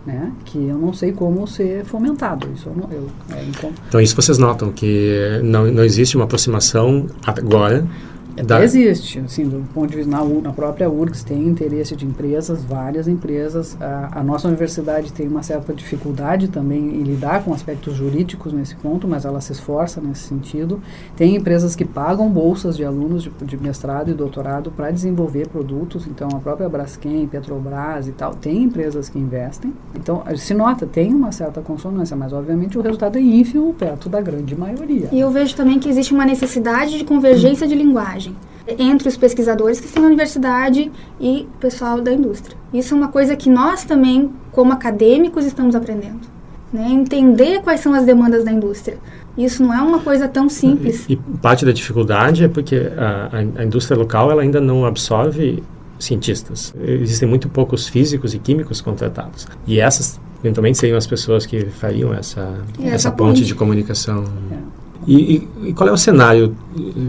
né? 0.06 0.32
Que 0.44 0.68
eu 0.68 0.78
não 0.78 0.92
sei 0.92 1.12
como 1.12 1.46
ser 1.46 1.84
fomentado. 1.84 2.48
Isso 2.54 2.68
eu 2.68 2.88
eu, 2.90 3.08
é, 3.34 3.44
então, 3.44 3.72
então 3.88 4.00
isso 4.00 4.14
vocês 4.14 4.38
notam 4.38 4.70
que 4.70 5.40
não, 5.42 5.66
não 5.66 5.84
existe 5.84 6.16
uma 6.16 6.24
aproximação 6.24 7.06
agora 7.26 7.84
da... 8.42 8.62
Existe, 8.62 9.20
assim, 9.20 9.44
do 9.44 9.62
ponto 9.72 9.90
de 9.90 9.96
vista 9.96 10.11
na, 10.11 10.22
na 10.25 10.53
própria 10.53 10.90
URGS 10.90 11.22
tem 11.22 11.46
interesse 11.46 11.96
de 11.96 12.05
empresas, 12.05 12.62
várias 12.62 13.09
empresas. 13.09 13.77
A, 13.81 14.20
a, 14.20 14.22
nossa 14.22 14.46
universidade 14.49 15.12
tem 15.12 15.27
uma 15.27 15.42
certa 15.42 15.72
dificuldade 15.72 16.49
também 16.49 16.96
em 16.96 17.03
lidar 17.03 17.44
com 17.44 17.55
aspectos 17.55 17.94
jurídicos 17.94 18.53
nesse 18.53 18.77
ponto, 18.77 19.09
mas 19.09 19.25
ela 19.25 19.40
se 19.40 19.53
esforça 19.53 20.01
nesse 20.01 20.22
sentido. 20.22 20.81
Tem 21.16 21.35
empresas 21.35 21.75
que 21.75 21.85
pagam 21.85 22.29
bolsas 22.29 22.77
de 22.77 22.85
alunos 22.85 23.22
de, 23.22 23.31
de 23.31 23.57
mestrado 23.57 24.11
e 24.11 24.14
doutorado 24.14 24.70
para 24.70 24.90
desenvolver 24.90 25.49
produtos. 25.49 26.07
Então, 26.07 26.29
a 26.35 26.38
própria 26.38 26.68
Braskem, 26.68 27.27
Petrobras 27.27 28.07
e 28.07 28.12
tal, 28.12 28.35
tem 28.35 28.64
empresas 28.64 29.09
que 29.09 29.18
investem. 29.18 29.72
Então, 29.94 30.22
se 30.37 30.53
nota, 30.53 30.87
tem 30.87 31.14
uma 31.14 31.33
certa 31.33 31.61
consonância, 31.61 32.16
mas 32.16 32.33
obviamente 32.33 32.79
o 32.79 32.83
resultado 32.83 33.16
é 33.16 33.20
ínfimo 33.20 33.72
perto 33.72 34.09
da 34.09 34.20
grande 34.20 34.55
maioria. 34.55 35.09
E 35.11 35.18
eu 35.18 35.31
vejo 35.31 35.57
também 35.57 35.79
que 35.79 35.88
existe 35.88 36.12
uma 36.12 36.27
necessidade 36.27 36.99
de 36.99 37.05
convergência 37.05 37.66
de 37.66 37.75
linguagem 37.75 38.25
entre 38.78 39.08
os 39.08 39.16
pesquisadores 39.16 39.78
que 39.78 39.86
estão 39.86 40.02
na 40.02 40.08
universidade 40.08 40.90
e 41.20 41.46
o 41.54 41.58
pessoal 41.58 42.00
da 42.00 42.12
indústria. 42.12 42.56
Isso 42.72 42.94
é 42.94 42.96
uma 42.96 43.08
coisa 43.08 43.36
que 43.36 43.48
nós 43.48 43.84
também, 43.84 44.30
como 44.52 44.72
acadêmicos, 44.72 45.44
estamos 45.44 45.74
aprendendo. 45.74 46.20
Né? 46.72 46.88
Entender 46.90 47.62
quais 47.62 47.80
são 47.80 47.94
as 47.94 48.04
demandas 48.04 48.44
da 48.44 48.50
indústria. 48.50 48.98
Isso 49.38 49.62
não 49.62 49.72
é 49.72 49.80
uma 49.80 50.00
coisa 50.00 50.26
tão 50.26 50.48
simples. 50.48 51.06
E, 51.08 51.12
e 51.12 51.16
parte 51.16 51.64
da 51.64 51.72
dificuldade 51.72 52.42
é 52.42 52.48
porque 52.48 52.90
a, 52.96 53.30
a, 53.32 53.60
a 53.60 53.64
indústria 53.64 53.96
local 53.96 54.30
ela 54.30 54.42
ainda 54.42 54.60
não 54.60 54.84
absorve 54.84 55.62
cientistas. 55.98 56.74
Existem 56.80 57.28
muito 57.28 57.48
poucos 57.48 57.86
físicos 57.88 58.34
e 58.34 58.38
químicos 58.38 58.80
contratados. 58.80 59.46
E 59.66 59.78
essas 59.80 60.18
eventualmente 60.40 60.78
seriam 60.78 60.96
as 60.96 61.06
pessoas 61.06 61.46
que 61.46 61.66
fariam 61.66 62.12
essa, 62.12 62.58
essa, 62.78 62.94
essa 62.94 63.10
ponte, 63.10 63.38
ponte 63.38 63.44
de 63.44 63.54
comunicação. 63.54 64.24
É. 64.50 64.56
E, 65.06 65.48
e, 65.62 65.72
qual 65.72 65.88
é 65.88 65.92
o 65.92 65.96
cenário 65.96 66.56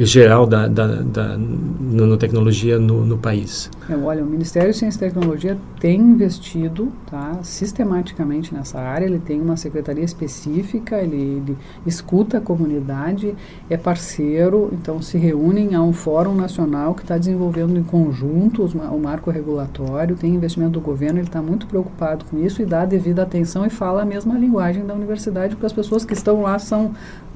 geral 0.02 0.46
da, 0.46 0.68
da, 0.68 0.88
da 1.02 1.38
nanotecnologia 1.38 2.78
no, 2.78 3.04
no 3.04 3.18
país? 3.18 3.72
Olha, 4.04 4.24
o 4.24 4.28
Ministério 4.28 4.72
de 4.72 4.78
Ciência 4.78 4.98
e 4.98 5.10
Tecnologia 5.10 5.58
tem 5.80 6.00
investido 6.00 6.92
tá, 7.10 7.40
sistematicamente 7.42 8.54
nessa 8.54 8.80
área, 8.80 9.06
ele 9.06 9.18
tem 9.18 9.42
uma 9.42 9.58
secretaria 9.58 10.04
específica, 10.04 10.98
ele, 11.02 11.16
ele 11.16 11.58
escuta 11.86 12.38
a 12.38 12.42
comunidade, 12.42 13.36
é 13.70 13.78
parceiro, 13.78 14.70
então 14.74 15.02
se 15.02 15.18
reúnem 15.18 15.74
a 15.74 15.82
um 15.82 15.94
fórum 15.94 16.36
nacional 16.36 16.94
que 16.94 17.02
está 17.02 17.18
desenvolvendo 17.18 17.78
em 17.78 17.84
conjunto 17.84 18.64
os, 18.64 18.76
o 18.76 19.00
marco 19.00 19.32
regulatório, 19.32 20.16
tem 20.16 20.36
investimento 20.36 20.74
do 20.74 20.82
governo, 20.82 21.20
ele 21.20 21.28
está 21.28 21.42
muito 21.42 21.66
preocupado 21.66 22.26
com 22.26 22.38
isso 22.38 22.62
e 22.62 22.66
dá 22.66 22.86
devida 22.86 23.24
atenção 23.24 23.66
e 23.66 23.70
fala 23.70 24.04
a 24.04 24.06
mesma 24.06 24.38
linguagem 24.38 24.86
da 24.86 24.94
universidade, 24.94 25.56
porque 25.56 25.66
as 25.66 25.74
pessoas 25.74 26.06
que 26.06 26.14
estão 26.14 26.44
lá 26.44 26.60
são 26.60 26.92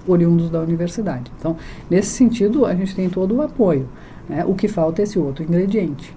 oriundos 0.07 0.49
da 0.49 0.59
universidade. 0.59 1.31
Então, 1.37 1.57
nesse 1.89 2.09
sentido, 2.09 2.65
a 2.65 2.73
gente 2.73 2.95
tem 2.95 3.09
todo 3.09 3.35
o 3.35 3.41
apoio. 3.41 3.87
Né? 4.27 4.43
O 4.45 4.55
que 4.55 4.67
falta 4.67 5.01
é 5.01 5.03
esse 5.03 5.19
outro 5.19 5.43
ingrediente. 5.43 6.15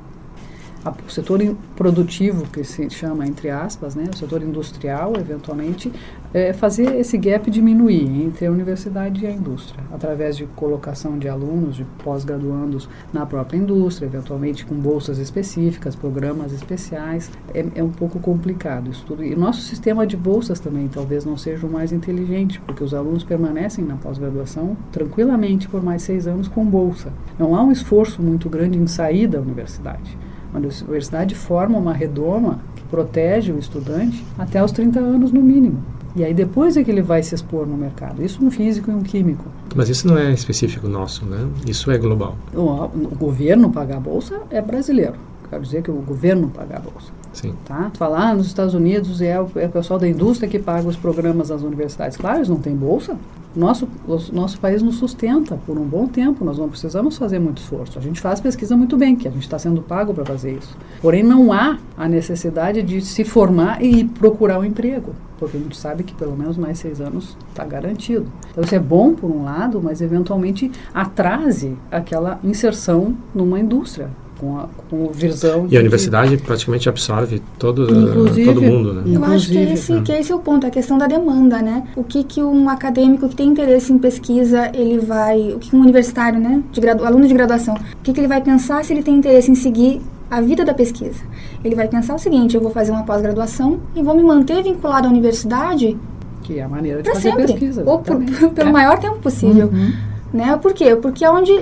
O 0.85 1.11
setor 1.11 1.41
produtivo, 1.75 2.45
que 2.49 2.63
se 2.65 2.89
chama, 2.91 3.27
entre 3.27 3.51
aspas, 3.51 3.95
né, 3.95 4.05
o 4.13 4.17
setor 4.17 4.43
industrial, 4.43 5.15
eventualmente, 5.17 5.91
é, 6.33 6.53
fazer 6.53 6.97
esse 6.97 7.17
gap 7.17 7.49
diminuir 7.51 8.23
entre 8.23 8.47
a 8.47 8.51
universidade 8.51 9.25
e 9.25 9.27
a 9.27 9.31
indústria, 9.31 9.83
através 9.93 10.37
de 10.37 10.47
colocação 10.47 11.19
de 11.19 11.29
alunos, 11.29 11.77
de 11.77 11.85
pós-graduandos 12.03 12.89
na 13.13 13.25
própria 13.25 13.57
indústria, 13.57 14.07
eventualmente 14.07 14.67
com 14.67 14.75
bolsas 14.75 15.19
específicas, 15.19 15.95
programas 15.95 16.53
especiais. 16.53 17.31
É, 17.55 17.65
é 17.77 17.83
um 17.83 17.91
pouco 17.91 18.19
complicado 18.19 18.91
isso 18.91 19.05
tudo. 19.07 19.25
E 19.25 19.35
nosso 19.37 19.61
sistema 19.63 20.07
de 20.07 20.17
bolsas 20.17 20.59
também 20.59 20.89
talvez 20.89 21.25
não 21.25 21.37
seja 21.37 21.67
o 21.67 21.71
mais 21.71 21.93
inteligente, 21.93 22.61
porque 22.61 22.83
os 22.83 22.93
alunos 22.93 23.23
permanecem 23.23 23.85
na 23.85 23.97
pós-graduação 23.97 24.77
tranquilamente 24.91 25.69
por 25.69 25.83
mais 25.83 26.03
seis 26.03 26.27
anos 26.27 26.49
com 26.49 26.65
bolsa. 26.65 27.13
Não 27.39 27.55
há 27.55 27.63
um 27.63 27.71
esforço 27.71 28.21
muito 28.21 28.49
grande 28.49 28.79
em 28.79 28.87
sair 28.87 29.27
da 29.27 29.41
universidade. 29.41 30.19
A 30.55 30.59
universidade 30.59 31.35
forma 31.35 31.77
uma 31.77 31.93
redoma 31.93 32.61
que 32.77 32.83
protege 32.85 33.51
o 33.51 33.59
estudante 33.59 34.25
até 34.39 34.63
os 34.63 34.71
30 34.71 35.01
anos 35.01 35.33
no 35.33 35.43
mínimo. 35.43 35.83
E 36.17 36.23
aí 36.23 36.33
depois 36.33 36.77
é 36.77 36.85
que 36.85 36.91
ele 36.91 37.03
vai 37.03 37.25
se 37.25 37.35
expor 37.35 37.67
no 37.67 37.77
mercado. 37.77 38.23
Isso 38.23 38.45
um 38.45 38.51
físico 38.51 38.89
e 38.89 38.95
um 38.95 39.03
químico. 39.03 39.45
Mas 39.75 39.89
isso 39.89 40.07
não 40.07 40.17
é 40.17 40.33
específico 40.33 40.87
nosso, 40.87 41.27
né? 41.27 41.49
Isso 41.67 41.91
é 41.91 41.99
global. 41.99 42.37
O, 42.55 42.61
o 42.61 43.17
governo 43.19 43.69
pagar 43.71 43.97
a 43.97 44.01
bolsa 44.01 44.43
é 44.49 44.63
brasileiro. 44.63 45.15
Quero 45.51 45.63
dizer 45.63 45.83
que 45.83 45.91
o 45.91 45.95
governo 45.95 46.49
paga 46.49 46.77
a 46.77 46.81
bolsa. 46.81 47.13
Sim. 47.35 47.55
Tá? 47.65 47.91
Falar 47.95 48.31
ah, 48.31 48.35
nos 48.35 48.47
Estados 48.47 48.75
Unidos 48.75 49.21
é 49.21 49.39
o, 49.41 49.51
é 49.57 49.67
o 49.67 49.71
pessoal 49.71 49.99
da 49.99 50.09
indústria 50.09 50.49
que 50.49 50.59
paga 50.59 50.89
os 50.89 50.97
programas 50.97 51.49
das 51.49 51.63
universidades. 51.63 52.17
Claro, 52.17 52.39
eles 52.39 52.49
não 52.49 52.57
têm 52.57 52.75
bolsa. 52.75 53.17
Nosso, 53.55 53.89
o 54.09 54.19
nosso 54.33 54.59
país 54.59 54.83
nos 54.83 54.97
sustenta 54.97 55.57
por 55.65 55.79
um 55.79 55.85
bom 55.85 56.09
tempo, 56.09 56.45
nós 56.45 56.59
não 56.59 56.69
precisamos 56.69 57.17
fazer 57.17 57.39
muito 57.39 57.59
esforço. 57.59 57.97
A 57.97 58.03
gente 58.03 58.21
faz 58.21 58.41
pesquisa 58.41 58.77
muito 58.77 58.97
bem, 58.97 59.15
que 59.15 59.29
a 59.29 59.31
gente 59.31 59.43
está 59.43 59.59
sendo 59.61 59.81
pago 59.81 60.13
para 60.13 60.25
fazer 60.25 60.55
isso. 60.55 60.77
Porém, 61.01 61.23
não 61.23 61.53
há 61.53 61.79
a 61.97 62.09
necessidade 62.09 62.83
de 62.83 63.01
se 63.01 63.23
formar 63.23 63.81
e 63.81 64.05
procurar 64.05 64.59
um 64.59 64.65
emprego, 64.65 65.15
porque 65.39 65.57
a 65.57 65.61
gente 65.61 65.77
sabe 65.77 66.03
que 66.03 66.15
pelo 66.15 66.37
menos 66.37 66.57
mais 66.57 66.81
seis 66.81 67.01
anos 67.01 67.37
está 67.51 67.65
garantido. 67.65 68.27
Então, 68.51 68.65
isso 68.65 68.75
é 68.75 68.81
bom 68.81 69.15
por 69.15 69.31
um 69.31 69.45
lado, 69.45 69.81
mas 69.81 70.01
eventualmente 70.01 70.73
atrase 70.93 71.77
aquela 71.93 72.41
inserção 72.43 73.15
numa 73.33 73.61
indústria 73.61 74.11
com 74.39 74.59
a, 74.59 74.69
com 74.91 75.09
visão. 75.09 75.67
E 75.71 75.77
a 75.77 75.81
universidade 75.81 76.37
praticamente 76.37 76.89
absorve 76.89 77.41
todo, 77.59 77.87
todo 77.87 78.63
mundo, 78.63 78.95
né? 78.95 79.03
Eu 79.07 79.25
acho 79.25 79.49
que 79.49 79.59
esse, 79.59 80.01
que 80.03 80.13
esse 80.13 80.33
é 80.33 80.35
o 80.35 80.39
ponto, 80.39 80.67
a 80.67 80.71
questão 80.71 80.99
da 80.99 81.07
demanda, 81.07 81.63
né? 81.63 81.85
O 81.97 82.05
que, 82.05 82.25
que 82.25 82.43
um 82.43 82.69
acadêmico 82.69 83.29
que 83.29 83.37
tem 83.37 83.49
interesse 83.49 83.93
em 83.93 83.99
pesquisa, 83.99 84.71
ele 84.75 84.99
vai... 84.99 85.53
O 85.53 85.59
que 85.59 85.75
um 85.75 85.81
universitário, 85.81 86.39
né? 86.41 86.63
De 86.73 86.81
gradu, 86.81 87.05
aluno 87.05 87.27
de 87.27 87.35
graduação, 87.35 87.75
o 87.75 88.03
que, 88.03 88.13
que 88.13 88.21
ele 88.21 88.29
vai 88.29 88.41
pensar 88.41 88.85
se 88.85 88.93
ele 88.93 89.03
tem 89.03 89.17
interesse 89.17 89.51
em 89.51 89.55
seguir 89.55 90.01
a 90.31 90.41
vida 90.41 90.65
da 90.65 90.75
pesquisa? 90.75 91.23
Ele 91.63 91.75
vai 91.75 91.89
pensar 91.89 92.15
o 92.15 92.19
seguinte, 92.19 92.55
eu 92.55 92.61
vou 92.61 92.71
fazer 92.71 92.91
uma 92.91 93.05
pós-graduação 93.05 93.81
e 93.95 94.03
vou 94.03 94.17
me 94.17 94.23
manter 94.23 94.63
vinculado 94.63 95.07
à 95.07 95.11
universidade... 95.11 95.97
Que 96.43 96.59
é 96.59 96.63
a 96.63 96.69
maneira 96.69 97.03
de 97.03 97.09
fazer 97.09 97.31
sempre, 97.31 97.47
pesquisa. 97.47 97.83
Ou 97.87 98.01
por, 98.01 98.17
pelo 98.51 98.69
é. 98.69 98.73
maior 98.73 98.99
tempo 98.99 99.19
possível. 99.19 99.71
Uhum. 99.73 99.93
Né? 100.31 100.55
Por 100.61 100.75
quê? 100.75 100.95
Porque 100.95 101.25
é 101.25 101.31
onde, 101.31 101.53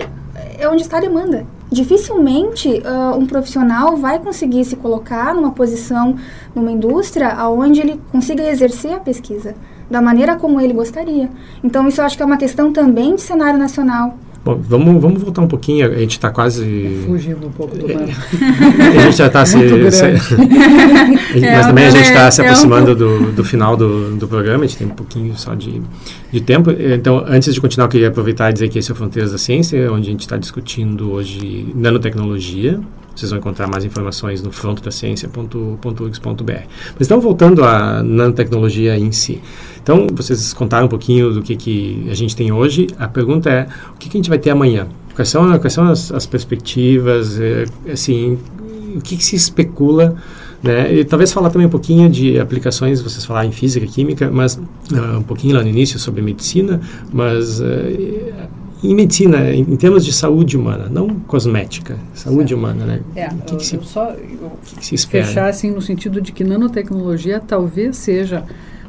é 0.58 0.68
onde 0.68 0.82
está 0.82 0.96
a 0.96 1.00
demanda 1.00 1.46
dificilmente 1.72 2.68
uh, 2.68 3.16
um 3.16 3.26
profissional 3.26 3.96
vai 3.96 4.18
conseguir 4.18 4.64
se 4.64 4.76
colocar 4.76 5.34
numa 5.34 5.52
posição 5.52 6.16
numa 6.54 6.70
indústria 6.70 7.34
onde 7.48 7.80
ele 7.80 8.00
consiga 8.12 8.48
exercer 8.48 8.92
a 8.92 9.00
pesquisa 9.00 9.54
da 9.90 10.00
maneira 10.00 10.36
como 10.36 10.60
ele 10.60 10.72
gostaria. 10.72 11.28
Então 11.62 11.86
isso 11.86 12.00
eu 12.00 12.04
acho 12.04 12.16
que 12.16 12.22
é 12.22 12.26
uma 12.26 12.36
questão 12.36 12.72
também 12.72 13.14
de 13.14 13.22
cenário 13.22 13.58
nacional. 13.58 14.16
Bom, 14.44 14.60
vamos, 14.60 15.00
vamos 15.00 15.22
voltar 15.22 15.42
um 15.42 15.46
pouquinho, 15.46 15.86
a 15.86 15.98
gente 15.98 16.10
está 16.12 16.28
quase... 16.28 17.04
Fugindo 17.06 17.46
um 17.46 17.52
pouco 17.52 17.78
do 17.78 17.86
mar. 17.86 18.02
a 18.02 19.00
gente 19.02 19.16
já 19.16 19.28
está 19.28 19.42
se... 19.46 19.52
se 19.52 20.04
é, 20.04 20.12
mas 21.56 21.66
também 21.66 21.86
a 21.86 21.90
gente 21.90 22.08
está 22.08 22.28
se 22.28 22.42
aproximando 22.42 22.90
é 22.90 22.94
um 22.94 22.96
do, 22.96 23.32
do 23.32 23.44
final 23.44 23.76
do, 23.76 24.16
do 24.16 24.26
programa, 24.26 24.64
a 24.64 24.66
gente 24.66 24.78
tem 24.78 24.88
um 24.88 24.90
pouquinho 24.90 25.38
só 25.38 25.54
de, 25.54 25.80
de 26.32 26.40
tempo. 26.40 26.72
Então, 26.72 27.24
antes 27.24 27.54
de 27.54 27.60
continuar, 27.60 27.86
eu 27.86 27.90
queria 27.90 28.08
aproveitar 28.08 28.50
e 28.50 28.52
dizer 28.52 28.68
que 28.68 28.80
esse 28.80 28.90
é 28.90 28.94
o 28.94 28.96
Fronteiras 28.96 29.30
da 29.30 29.38
Ciência, 29.38 29.92
onde 29.92 30.08
a 30.08 30.10
gente 30.10 30.22
está 30.22 30.36
discutindo 30.36 31.12
hoje 31.12 31.72
nanotecnologia, 31.76 32.80
vocês 33.14 33.30
vão 33.30 33.38
encontrar 33.38 33.68
mais 33.68 33.84
informações 33.84 34.42
no 34.42 34.50
frontodaciencia.urgs.br. 34.50 36.52
Mas 36.98 37.06
então, 37.06 37.20
voltando 37.20 37.62
à 37.62 38.02
nanotecnologia 38.02 38.98
em 38.98 39.12
si. 39.12 39.40
Então, 39.82 40.06
vocês 40.14 40.52
contaram 40.52 40.86
um 40.86 40.88
pouquinho 40.88 41.32
do 41.32 41.42
que, 41.42 41.56
que 41.56 42.06
a 42.10 42.14
gente 42.14 42.36
tem 42.36 42.52
hoje. 42.52 42.86
A 42.98 43.08
pergunta 43.08 43.50
é, 43.50 43.66
o 43.94 43.98
que, 43.98 44.08
que 44.08 44.16
a 44.16 44.18
gente 44.18 44.28
vai 44.28 44.38
ter 44.38 44.50
amanhã? 44.50 44.86
Quais 45.14 45.28
são, 45.28 45.58
quais 45.58 45.72
são 45.72 45.88
as, 45.88 46.12
as 46.12 46.24
perspectivas? 46.24 47.40
É, 47.40 47.64
assim, 47.92 48.38
o 48.96 49.00
que, 49.00 49.16
que 49.16 49.24
se 49.24 49.36
especula 49.36 50.16
né? 50.62 50.94
E 50.94 51.04
talvez 51.04 51.32
falar 51.32 51.50
também 51.50 51.66
um 51.66 51.70
pouquinho 51.70 52.08
de 52.08 52.38
aplicações, 52.38 53.00
vocês 53.00 53.24
falaram 53.24 53.48
em 53.48 53.52
física, 53.52 53.84
química, 53.84 54.30
mas 54.30 54.54
uh, 54.54 55.18
um 55.18 55.22
pouquinho 55.22 55.56
lá 55.56 55.62
no 55.62 55.68
início 55.68 55.98
sobre 55.98 56.22
medicina, 56.22 56.80
mas 57.12 57.60
uh, 57.60 57.64
em 58.82 58.94
medicina, 58.94 59.52
em, 59.52 59.62
em, 59.62 59.76
termos 59.76 60.04
de 60.04 60.12
saúde 60.12 60.56
humana, 60.56 60.88
não 60.88 61.08
cosmética, 61.08 61.98
saúde 62.14 62.50
certo. 62.50 62.54
humana, 62.54 62.84
né? 62.84 63.00
É, 63.16 63.26
o 63.28 63.38
que, 63.38 63.56
que 63.56 63.66
se, 63.66 63.78
só 63.82 64.10
eu 64.10 64.52
que, 64.64 64.76
que 64.76 64.86
se 64.86 64.94
espera? 64.94 65.26
fechar 65.26 65.48
assim 65.48 65.70
no 65.70 65.82
sentido 65.82 66.20
de 66.20 66.30
que 66.30 66.44
nanotecnologia 66.44 67.40
talvez 67.40 67.96
seja 67.96 68.44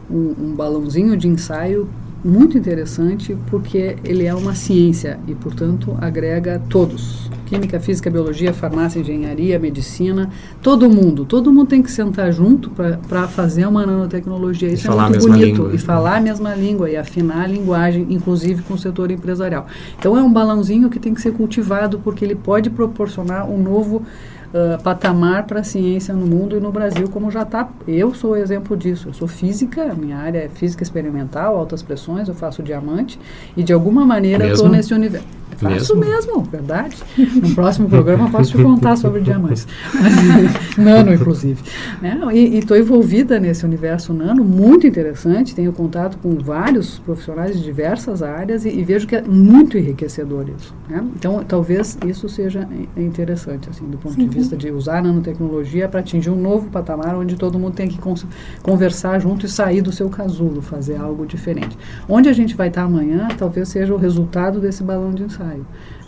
um, 0.09 0.35
um 0.39 0.55
balãozinho 0.55 1.15
de 1.17 1.27
ensaio 1.27 1.87
muito 2.23 2.57
interessante 2.57 3.35
porque 3.47 3.97
ele 4.03 4.25
é 4.25 4.33
uma 4.33 4.55
ciência 4.55 5.19
e, 5.27 5.35
portanto, 5.35 5.97
agrega 5.99 6.61
todos. 6.69 7.29
Química, 7.45 7.79
física, 7.79 8.09
biologia, 8.09 8.53
farmácia, 8.53 8.99
engenharia, 8.99 9.59
medicina, 9.59 10.29
todo 10.61 10.89
mundo. 10.89 11.25
Todo 11.25 11.51
mundo 11.51 11.67
tem 11.67 11.83
que 11.83 11.91
sentar 11.91 12.31
junto 12.31 12.71
para 12.71 13.27
fazer 13.27 13.67
uma 13.67 13.85
nanotecnologia. 13.85 14.69
Isso 14.69 14.89
é 14.89 14.95
muito 14.95 15.19
bonito. 15.19 15.45
Língua. 15.45 15.75
E 15.75 15.77
falar 15.77 16.17
a 16.17 16.21
mesma 16.21 16.55
língua 16.55 16.89
e 16.89 16.95
afinar 16.95 17.43
a 17.43 17.47
linguagem, 17.47 18.07
inclusive 18.09 18.63
com 18.63 18.73
o 18.75 18.77
setor 18.77 19.11
empresarial. 19.11 19.67
Então 19.99 20.17
é 20.17 20.23
um 20.23 20.31
balãozinho 20.31 20.89
que 20.89 20.99
tem 20.99 21.13
que 21.13 21.21
ser 21.21 21.33
cultivado 21.33 21.99
porque 21.99 22.23
ele 22.23 22.35
pode 22.35 22.69
proporcionar 22.69 23.47
um 23.47 23.61
novo 23.61 24.03
uh, 24.53 24.81
patamar 24.81 25.45
para 25.45 25.61
a 25.61 25.63
ciência 25.63 26.13
no 26.13 26.25
mundo 26.25 26.55
e 26.55 26.59
no 26.59 26.71
Brasil, 26.71 27.09
como 27.09 27.31
já 27.31 27.41
está. 27.41 27.67
Eu 27.87 28.13
sou 28.13 28.37
exemplo 28.37 28.77
disso. 28.77 29.09
Eu 29.09 29.13
sou 29.13 29.27
física, 29.27 29.93
minha 29.93 30.17
área 30.17 30.39
é 30.39 30.49
física 30.49 30.83
experimental, 30.83 31.57
altas 31.57 31.81
pressões, 31.81 32.27
eu 32.27 32.35
faço 32.35 32.61
diamante 32.61 33.19
e 33.57 33.63
de 33.63 33.73
alguma 33.73 34.05
maneira 34.05 34.47
estou 34.47 34.69
nesse 34.69 34.93
universo. 34.93 35.27
Faço 35.57 35.95
mesmo? 35.95 36.13
mesmo, 36.13 36.41
verdade. 36.43 36.97
No 37.17 37.53
próximo 37.55 37.89
programa 37.89 38.29
posso 38.29 38.51
te 38.51 38.61
contar 38.61 38.95
sobre 38.95 39.21
diamantes. 39.21 39.67
nano, 40.77 41.13
inclusive. 41.13 41.61
Né? 42.01 42.19
E 42.33 42.57
estou 42.57 42.77
envolvida 42.77 43.39
nesse 43.39 43.65
universo 43.65 44.13
nano, 44.13 44.43
muito 44.43 44.87
interessante. 44.87 45.55
Tenho 45.55 45.71
contato 45.73 46.17
com 46.17 46.35
vários 46.35 46.99
profissionais 46.99 47.57
de 47.57 47.63
diversas 47.63 48.21
áreas 48.21 48.65
e, 48.65 48.69
e 48.69 48.83
vejo 48.83 49.07
que 49.07 49.15
é 49.15 49.21
muito 49.21 49.77
enriquecedor 49.77 50.45
isso. 50.57 50.73
Né? 50.89 51.03
Então, 51.15 51.43
talvez 51.43 51.97
isso 52.05 52.27
seja 52.29 52.67
interessante, 52.95 53.69
assim, 53.69 53.85
do 53.85 53.97
ponto 53.97 54.15
Sim. 54.15 54.27
de 54.27 54.35
vista 54.35 54.55
de 54.55 54.71
usar 54.71 54.99
a 54.99 55.01
nanotecnologia 55.01 55.87
para 55.87 55.99
atingir 55.99 56.29
um 56.29 56.39
novo 56.39 56.69
patamar 56.69 57.15
onde 57.15 57.35
todo 57.35 57.59
mundo 57.59 57.73
tem 57.73 57.87
que 57.87 57.99
conversar 58.61 59.19
junto 59.19 59.45
e 59.45 59.49
sair 59.49 59.81
do 59.81 59.91
seu 59.91 60.09
casulo, 60.09 60.61
fazer 60.61 60.97
algo 60.97 61.25
diferente. 61.25 61.77
Onde 62.07 62.29
a 62.29 62.33
gente 62.33 62.55
vai 62.55 62.67
estar 62.67 62.83
amanhã, 62.83 63.27
talvez 63.37 63.69
seja 63.69 63.93
o 63.93 63.97
resultado 63.97 64.59
desse 64.59 64.83
balão 64.83 65.11
de 65.11 65.23
ensaio 65.23 65.42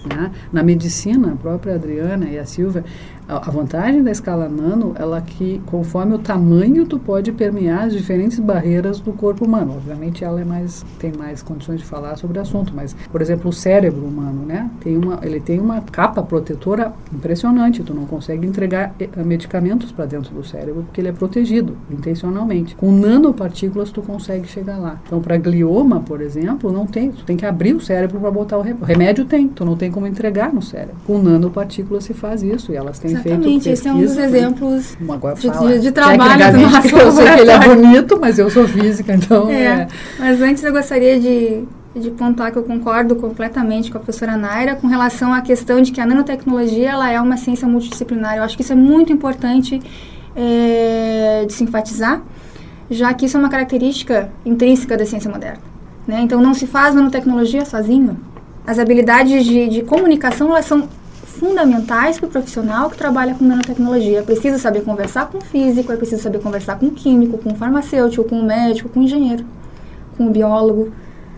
Né? 0.05 0.31
Na 0.51 0.63
medicina, 0.63 1.33
a 1.33 1.35
própria 1.35 1.75
Adriana 1.75 2.25
e 2.25 2.37
a 2.37 2.45
Silvia 2.45 2.83
a, 3.27 3.49
vantagem 3.49 4.03
da 4.03 4.11
escala 4.11 4.47
nano 4.47 4.93
ela 4.97 5.19
que 5.21 5.61
conforme 5.65 6.13
o 6.13 6.19
tamanho 6.19 6.85
tu 6.85 6.99
pode 6.99 7.31
permear 7.31 7.85
as 7.85 7.93
diferentes 7.93 8.39
barreiras 8.39 8.99
do 8.99 9.13
corpo 9.13 9.45
humano. 9.45 9.73
Obviamente 9.75 10.23
ela 10.23 10.41
é 10.41 10.45
mais 10.45 10.85
tem 10.99 11.11
mais 11.11 11.41
condições 11.41 11.79
de 11.79 11.85
falar 11.85 12.15
sobre 12.17 12.37
o 12.37 12.41
assunto, 12.41 12.73
mas 12.75 12.95
por 13.11 13.21
exemplo 13.21 13.49
o 13.49 13.53
cérebro 13.53 14.05
humano, 14.05 14.45
né? 14.45 14.69
Tem 14.81 14.97
uma 14.97 15.19
ele 15.23 15.39
tem 15.39 15.59
uma 15.59 15.81
capa 15.81 16.21
protetora 16.21 16.93
impressionante. 17.13 17.83
Tu 17.83 17.93
não 17.93 18.05
consegue 18.05 18.45
entregar 18.45 18.93
eh, 18.99 19.09
medicamentos 19.23 19.91
para 19.91 20.05
dentro 20.05 20.33
do 20.33 20.43
cérebro 20.43 20.83
porque 20.83 21.01
ele 21.01 21.09
é 21.09 21.13
protegido 21.13 21.77
intencionalmente. 21.89 22.75
Com 22.75 22.91
nanopartículas 22.91 23.91
tu 23.91 24.01
consegue 24.01 24.47
chegar 24.47 24.77
lá. 24.77 24.99
Então 25.05 25.21
para 25.21 25.37
glioma, 25.37 25.99
por 25.99 26.21
exemplo, 26.21 26.71
não 26.71 26.85
tem. 26.85 27.11
Tu 27.11 27.23
tem 27.23 27.37
que 27.37 27.45
abrir 27.45 27.73
o 27.73 27.81
cérebro 27.81 28.19
para 28.19 28.31
botar 28.31 28.57
o 28.57 28.61
remédio. 28.61 28.83
O 28.83 28.85
remédio 28.85 29.25
tem. 29.25 29.47
Tu 29.47 29.65
não 29.65 29.75
tem 29.75 29.91
como 29.91 30.05
entregar 30.05 30.53
no 30.53 30.61
cérebro. 30.61 30.95
Com 31.05 31.17
nanopartículas 31.17 32.03
se 32.03 32.13
faz 32.13 32.43
isso 32.43 32.71
e 32.71 32.75
elas 32.75 32.99
têm 32.99 33.14
Exatamente, 33.19 33.69
esse 33.69 33.87
é 33.87 33.93
um 33.93 34.01
dos 34.01 34.17
exemplos 34.17 34.97
de, 35.39 35.49
de, 35.49 35.79
de 35.79 35.91
trabalho 35.91 36.51
do 36.51 36.59
nosso 36.59 36.87
Eu 36.95 37.11
sei 37.11 37.25
que 37.25 37.41
ele 37.41 37.51
é 37.51 37.59
bonito, 37.59 38.17
mas 38.19 38.39
eu 38.39 38.49
sou 38.49 38.67
física, 38.67 39.13
então... 39.13 39.49
É, 39.49 39.63
é. 39.63 39.87
Mas 40.19 40.41
antes 40.41 40.63
eu 40.63 40.71
gostaria 40.71 41.19
de, 41.19 41.63
de 41.95 42.11
pontuar 42.11 42.51
que 42.51 42.57
eu 42.57 42.63
concordo 42.63 43.15
completamente 43.15 43.91
com 43.91 43.97
a 43.97 44.01
professora 44.01 44.35
Naira 44.35 44.75
com 44.75 44.87
relação 44.87 45.33
à 45.33 45.41
questão 45.41 45.81
de 45.81 45.91
que 45.91 46.01
a 46.01 46.05
nanotecnologia 46.05 46.91
ela 46.91 47.09
é 47.09 47.19
uma 47.21 47.37
ciência 47.37 47.67
multidisciplinar. 47.67 48.37
Eu 48.37 48.43
acho 48.43 48.55
que 48.55 48.63
isso 48.63 48.73
é 48.73 48.75
muito 48.75 49.13
importante 49.13 49.81
é, 50.35 51.45
de 51.47 51.53
se 51.53 51.63
enfatizar, 51.63 52.21
já 52.89 53.13
que 53.13 53.25
isso 53.25 53.37
é 53.37 53.39
uma 53.39 53.49
característica 53.49 54.29
intrínseca 54.45 54.97
da 54.97 55.05
ciência 55.05 55.31
moderna. 55.31 55.61
Né? 56.05 56.21
Então, 56.21 56.41
não 56.41 56.53
se 56.53 56.67
faz 56.67 56.93
nanotecnologia 56.93 57.65
sozinho. 57.65 58.17
As 58.67 58.77
habilidades 58.77 59.45
de, 59.45 59.69
de 59.69 59.81
comunicação 59.81 60.49
elas 60.49 60.65
são 60.65 60.87
fundamentais 61.35 62.19
para 62.19 62.27
o 62.27 62.31
profissional 62.31 62.89
que 62.89 62.97
trabalha 62.97 63.35
com 63.35 63.45
nanotecnologia. 63.45 64.19
É 64.19 64.21
preciso 64.23 64.57
saber 64.59 64.83
conversar 64.83 65.29
com 65.29 65.39
físico, 65.41 65.91
é 65.91 65.95
preciso 65.95 66.21
saber 66.21 66.39
conversar 66.39 66.79
com 66.79 66.89
químico, 66.89 67.37
com 67.37 67.55
farmacêutico, 67.55 68.23
com 68.23 68.41
médico, 68.41 68.89
com 68.89 69.01
engenheiro, 69.01 69.45
com 70.17 70.31
biólogo. 70.31 70.91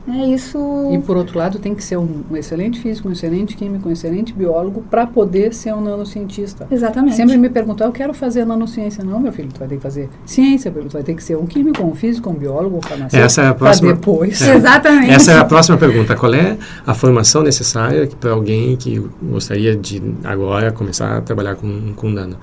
É 0.08 0.26
isso. 0.28 0.58
E 0.94 0.98
por 1.00 1.18
outro 1.18 1.38
lado, 1.38 1.60
tem 1.60 1.76
que 1.76 1.84
ser 1.84 1.98
um, 1.98 2.24
um 2.32 2.38
excelente 2.38 2.80
físico, 2.80 3.10
um 3.10 3.12
excelente 3.12 3.58
químico, 3.58 3.90
um 3.90 3.92
excelente 3.92 4.34
biólogo 4.34 4.82
para 4.90 5.06
poder 5.06 5.54
ser 5.54 5.74
um 5.74 5.82
nanocientista. 5.82 6.66
Exatamente. 6.72 7.16
Sempre 7.16 7.38
me 7.38 7.50
perguntam, 7.50 7.88
eu 7.88 7.92
quero 7.92 8.14
fazer 8.14 8.46
nanociência. 8.46 9.04
Não, 9.04 9.20
meu 9.20 9.34
filho, 9.34 9.50
tu 9.52 9.60
vai 9.60 9.68
ter 9.68 9.76
que 9.76 9.82
fazer 9.82 10.10
ciência, 10.26 10.72
tu 10.72 10.94
vai 10.94 11.04
ter 11.04 11.14
que 11.14 11.24
ser 11.24 11.36
um 11.36 11.46
químico, 11.46 11.84
um 11.84 11.94
físico, 11.94 12.30
um 12.30 12.34
biólogo, 12.34 12.78
um 12.78 12.82
farmacêutico. 12.82 13.26
Essa 13.26 13.42
é 13.42 13.48
a 13.48 13.54
próxima. 13.54 13.94
depois. 13.94 14.42
É, 14.42 14.56
Exatamente. 14.56 15.12
Essa 15.12 15.32
é 15.34 15.40
a 15.40 15.46
próxima 15.46 15.78
pergunta. 15.78 16.16
Qual 16.16 16.34
é 16.34 16.58
a 16.86 16.94
formação 16.94 17.44
necessária 17.44 18.08
para 18.20 18.32
alguém 18.32 18.78
que 18.78 19.00
gostaria 19.22 19.76
de 19.76 20.02
agora 20.24 20.72
começar 20.72 21.18
a 21.18 21.22
trabalhar 21.22 21.56
com, 21.56 21.94
com 21.96 22.10
nano? 22.10 22.38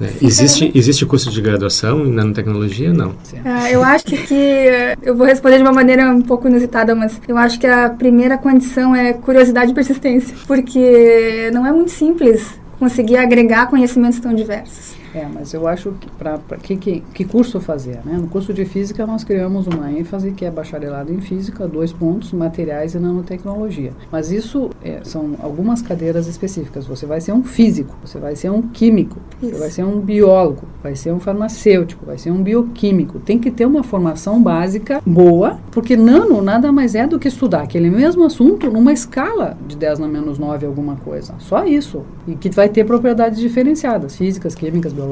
É, 0.00 0.12
existe, 0.22 0.70
existe 0.74 1.04
curso 1.04 1.30
de 1.30 1.40
graduação 1.40 2.06
em 2.06 2.12
nanotecnologia? 2.12 2.92
Não. 2.92 3.14
Ah, 3.44 3.70
eu 3.70 3.82
acho 3.82 4.04
que, 4.04 4.16
que, 4.16 4.96
eu 5.02 5.16
vou 5.16 5.26
responder 5.26 5.56
de 5.56 5.62
uma 5.62 5.72
maneira 5.72 6.08
um 6.10 6.22
pouco 6.22 6.48
inusitada, 6.48 6.94
mas 6.94 7.20
eu 7.26 7.36
acho 7.36 7.58
que 7.58 7.66
a 7.66 7.90
primeira 7.90 8.38
condição 8.38 8.94
é 8.94 9.12
curiosidade 9.12 9.72
e 9.72 9.74
persistência, 9.74 10.36
porque 10.46 11.50
não 11.52 11.66
é 11.66 11.72
muito 11.72 11.90
simples 11.90 12.58
conseguir 12.78 13.16
agregar 13.16 13.66
conhecimentos 13.66 14.20
tão 14.20 14.32
diversos. 14.34 14.96
É, 15.14 15.26
mas 15.32 15.54
eu 15.54 15.66
acho 15.66 15.92
que 15.92 16.10
para 16.10 16.38
que, 16.62 16.76
que, 16.76 17.00
que, 17.14 17.24
curso 17.24 17.60
fazer? 17.60 18.00
Né? 18.04 18.18
No 18.18 18.28
curso 18.28 18.52
de 18.52 18.64
física 18.64 19.06
nós 19.06 19.24
criamos 19.24 19.66
uma 19.66 19.90
ênfase 19.90 20.32
que 20.32 20.44
é 20.44 20.50
bacharelado 20.50 21.12
em 21.12 21.20
física, 21.20 21.66
dois 21.66 21.92
pontos, 21.92 22.32
materiais 22.32 22.94
e 22.94 22.98
nanotecnologia. 22.98 23.92
Mas 24.10 24.30
isso 24.30 24.70
é, 24.82 25.00
são 25.04 25.34
algumas 25.42 25.82
cadeiras 25.82 26.26
específicas. 26.26 26.86
Você 26.86 27.06
vai 27.06 27.20
ser 27.20 27.32
um 27.32 27.42
físico, 27.42 27.96
você 28.04 28.18
vai 28.18 28.36
ser 28.36 28.50
um 28.50 28.62
químico, 28.62 29.18
isso. 29.42 29.52
você 29.52 29.58
vai 29.58 29.70
ser 29.70 29.84
um 29.84 30.00
biólogo, 30.00 30.62
vai 30.82 30.94
ser 30.94 31.12
um 31.12 31.20
farmacêutico, 31.20 32.04
vai 32.04 32.18
ser 32.18 32.30
um 32.30 32.42
bioquímico. 32.42 33.18
Tem 33.18 33.38
que 33.38 33.50
ter 33.50 33.66
uma 33.66 33.82
formação 33.82 34.42
básica 34.42 35.00
boa, 35.06 35.58
porque 35.70 35.96
nano 35.96 36.42
nada 36.42 36.70
mais 36.70 36.94
é 36.94 37.06
do 37.06 37.18
que 37.18 37.28
estudar 37.28 37.62
aquele 37.62 37.90
mesmo 37.90 38.24
assunto 38.24 38.70
numa 38.70 38.92
escala 38.92 39.56
de 39.66 39.76
10 39.76 39.98
na 40.00 40.08
menos 40.08 40.38
9 40.38 40.66
alguma 40.66 40.96
coisa. 40.96 41.34
Só 41.38 41.64
isso. 41.64 42.02
E 42.26 42.34
que 42.34 42.50
vai 42.50 42.68
ter 42.68 42.84
propriedades 42.84 43.38
diferenciadas, 43.38 44.16
físicas, 44.16 44.54
químicas, 44.54 44.92
biológicas, 44.92 45.07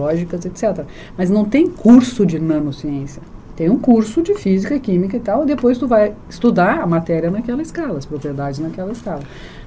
etc. 0.46 0.84
Mas 1.16 1.30
não 1.30 1.44
tem 1.44 1.68
curso 1.68 2.24
de 2.26 2.38
nanociência. 2.38 3.22
Tem 3.56 3.70
um 3.70 3.78
curso 3.78 4.22
de 4.22 4.34
física, 4.34 4.78
química 4.78 5.16
e 5.16 5.20
tal, 5.20 5.44
e 5.44 5.46
depois 5.46 5.78
tu 5.78 5.88
vai 5.88 6.14
estudar 6.28 6.80
a 6.80 6.86
matéria 6.86 7.30
naquela 7.30 7.62
escala, 7.62 7.96
as 7.96 8.04
propriedades 8.04 8.60
naquela 8.60 8.92
escala. 8.92 9.22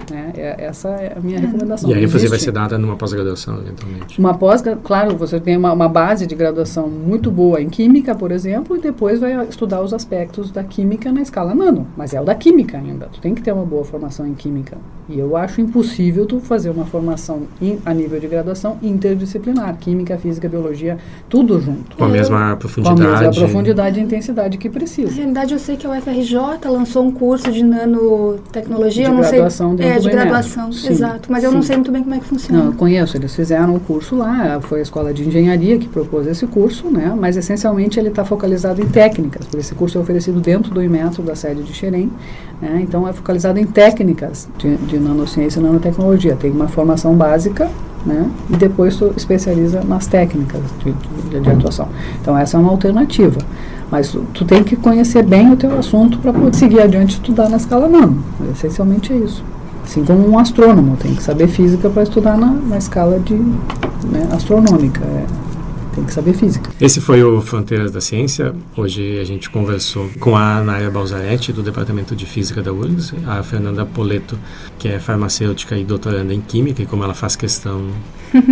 Né? 0.10 0.32
É, 0.36 0.66
essa 0.66 0.90
é 0.90 1.14
a 1.16 1.20
minha 1.20 1.40
recomendação. 1.40 1.90
E 1.90 1.94
a 1.94 2.02
ênfase 2.02 2.28
vai 2.28 2.40
ser 2.40 2.52
dada 2.52 2.78
numa 2.78 2.96
pós-graduação, 2.96 3.60
eventualmente? 3.60 4.20
Uma 4.20 4.38
pós 4.38 4.64
claro, 4.84 5.16
você 5.16 5.40
tem 5.40 5.58
uma, 5.58 5.74
uma, 5.74 5.88
base 5.88 6.26
de 6.26 6.36
graduação 6.36 6.88
muito 6.88 7.32
boa 7.32 7.62
em 7.62 7.70
química, 7.70 8.16
por 8.16 8.32
exemplo, 8.32 8.76
e 8.76 8.80
depois 8.80 9.20
vai 9.20 9.48
estudar 9.48 9.82
os 9.82 9.94
aspectos 9.94 10.52
da 10.52 10.64
química 10.64 11.12
na 11.12 11.22
escala 11.22 11.54
nano. 11.54 11.88
Mas 11.96 12.14
é 12.14 12.22
o 12.22 12.24
da 12.24 12.36
química 12.36 12.78
ainda. 12.78 13.08
Tu 13.12 13.20
tem 13.20 13.34
que 13.34 13.42
ter 13.42 13.52
uma 13.52 13.66
boa 13.66 13.84
formação 13.84 14.26
em 14.28 14.34
química. 14.34 14.78
E 15.08 15.18
eu 15.18 15.36
acho 15.36 15.60
impossível 15.60 16.26
tu 16.26 16.40
fazer 16.40 16.70
uma 16.70 16.86
formação 16.86 17.44
in, 17.62 17.80
a 17.86 17.94
nível 17.94 18.20
de 18.20 18.28
graduação 18.28 18.78
interdisciplinar. 18.82 19.76
Química, 19.78 20.18
física, 20.18 20.48
biologia, 20.48 20.98
tudo 21.28 21.60
junto. 21.60 21.96
Com 21.96 22.06
a 22.06 22.10
mesma 22.10 22.56
profundidade. 22.58 23.02
Com 23.02 23.08
a 23.08 23.20
mesma 23.22 23.34
profundidade 23.34 24.00
e 24.00 24.04
intensidade 24.04 24.58
que 24.58 24.70
precisa. 24.70 25.10
Na 25.10 25.16
realidade, 25.16 25.54
eu 25.54 25.60
sei 25.60 25.78
que 25.78 25.88
a 25.88 25.92
UFRJ 25.92 26.38
lançou 26.66 27.04
um 27.04 27.12
curso 27.12 27.52
de 27.52 27.64
nanotecnologia. 27.64 29.06
De 29.06 29.10
eu 29.10 29.16
não 29.16 29.22
graduação 29.22 29.78
sei, 29.78 29.89
é, 29.90 30.00
de 30.00 30.10
graduação, 30.10 30.72
sim, 30.72 30.90
exato. 30.90 31.32
Mas 31.32 31.44
eu 31.44 31.52
não 31.52 31.62
sei 31.62 31.76
muito 31.76 31.92
bem 31.92 32.04
como 32.04 32.16
é 32.16 32.20
que 32.20 32.26
funciona. 32.26 32.60
Não, 32.60 32.72
eu 32.72 32.74
conheço. 32.74 33.18
Eles 33.18 33.36
fizeram 33.36 33.76
o 33.76 33.80
curso 33.80 34.16
lá. 34.16 34.60
Foi 34.62 34.80
a 34.80 34.82
escola 34.82 35.14
de 35.14 35.28
engenharia 35.28 35.78
que 35.78 35.88
propôs 35.88 36.28
esse 36.28 36.46
curso, 36.48 36.90
né? 36.90 37.16
Mas 37.18 37.38
essencialmente 37.38 38.00
ele 38.00 38.10
está 38.10 38.24
focalizado 38.24 38.82
em 38.82 38.88
técnicas. 38.88 39.46
Por 39.46 39.60
esse 39.60 39.74
curso 39.76 39.98
é 39.98 40.02
oferecido 40.02 40.40
dentro 40.40 40.74
do 40.74 40.82
Imetro 40.82 41.24
da 41.24 41.36
sede 41.36 41.64
de 41.64 41.74
Xerém. 41.74 42.12
Né? 42.62 42.82
Então 42.84 43.08
é 43.08 43.14
focalizado 43.14 43.60
em 43.60 43.66
técnicas 43.66 44.48
de, 44.58 44.76
de 44.78 45.00
nanociência 45.00 45.60
e 45.60 45.64
nanotecnologia. 45.64 46.36
Tem 46.36 46.52
uma 46.52 46.68
formação 46.68 47.16
básica 47.16 47.70
né? 48.06 48.30
E 48.50 48.56
depois 48.56 48.96
tu 48.96 49.14
especializa 49.16 49.82
nas 49.84 50.08
técnicas 50.08 50.62
de, 50.84 50.92
de, 51.30 51.40
de, 51.40 51.50
atuação. 51.50 51.90
Então 52.22 52.38
essa 52.38 52.58
é 52.58 52.60
uma 52.60 52.72
alternativa. 52.72 53.40
Mas 53.92 54.12
tu, 54.12 54.26
tu 54.34 54.46
tem 54.46 54.64
que 54.64 54.76
conhecer 54.76 55.24
bem 55.24 55.52
o 55.52 55.58
teu 55.58 55.78
assunto 55.78 56.18
para 56.20 56.32
poder 56.32 56.56
seguir 56.56 56.82
adiante 56.82 57.12
e 57.12 57.14
estudar 57.16 57.50
na 57.50 57.58
escala 57.58 57.88
nano. 57.88 58.24
Essencialmente 58.52 59.12
é 59.12 59.18
isso. 59.18 59.44
Assim 59.84 60.04
como 60.04 60.30
um 60.30 60.38
astrônomo 60.38 60.98
tem 60.98 61.16
que 61.16 61.24
saber 61.24 61.48
física 61.48 61.90
para 61.90 62.04
estudar 62.04 62.38
na, 62.38 62.48
na 62.48 62.78
escala 62.78 63.20
de 63.20 63.34
né, 63.34 64.28
astronômica. 64.32 65.04
É, 65.04 65.26
tem 65.96 66.04
que 66.04 66.14
saber 66.14 66.34
física. 66.34 66.70
Esse 66.80 67.02
foi 67.02 67.24
o 67.24 67.42
Fronteiras 67.42 67.92
da 67.92 68.00
Ciência. 68.00 68.54
Hoje 68.78 69.20
a 69.20 69.24
gente 69.24 69.50
conversou 69.50 70.10
com 70.20 70.36
a 70.36 70.62
Naya 70.62 70.90
Balzaretti, 70.90 71.52
do 71.52 71.62
Departamento 71.62 72.16
de 72.16 72.26
Física 72.26 72.62
da 72.62 72.72
URGS, 72.72 73.14
a 73.28 73.42
Fernanda 73.44 73.86
Poleto, 73.86 74.38
que 74.78 74.88
é 74.88 75.00
farmacêutica 75.00 75.78
e 75.78 75.84
doutoranda 75.84 76.34
em 76.34 76.42
Química, 76.42 76.82
e 76.82 76.86
como 76.86 77.04
ela 77.04 77.14
faz 77.14 77.36
questão 77.36 77.88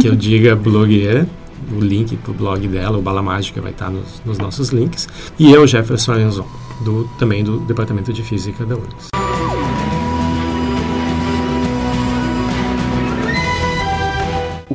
que 0.01 0.07
eu 0.07 0.15
diga 0.17 0.55
blogueira, 0.55 1.27
o 1.75 1.79
link 1.79 2.15
para 2.17 2.31
o 2.31 2.33
blog 2.33 2.67
dela, 2.67 2.97
o 2.97 3.01
Bala 3.01 3.21
Mágica, 3.21 3.61
vai 3.61 3.71
estar 3.71 3.89
nos, 3.89 4.21
nos 4.25 4.37
nossos 4.37 4.69
links. 4.69 5.07
E 5.39 5.51
eu, 5.51 5.65
Jefferson 5.65 6.13
Arenzon. 6.13 6.45
do, 6.83 7.07
também 7.17 7.43
do 7.43 7.59
Departamento 7.59 8.13
de 8.13 8.23
Física 8.23 8.65
da 8.65 8.75
URGS. 8.75 9.16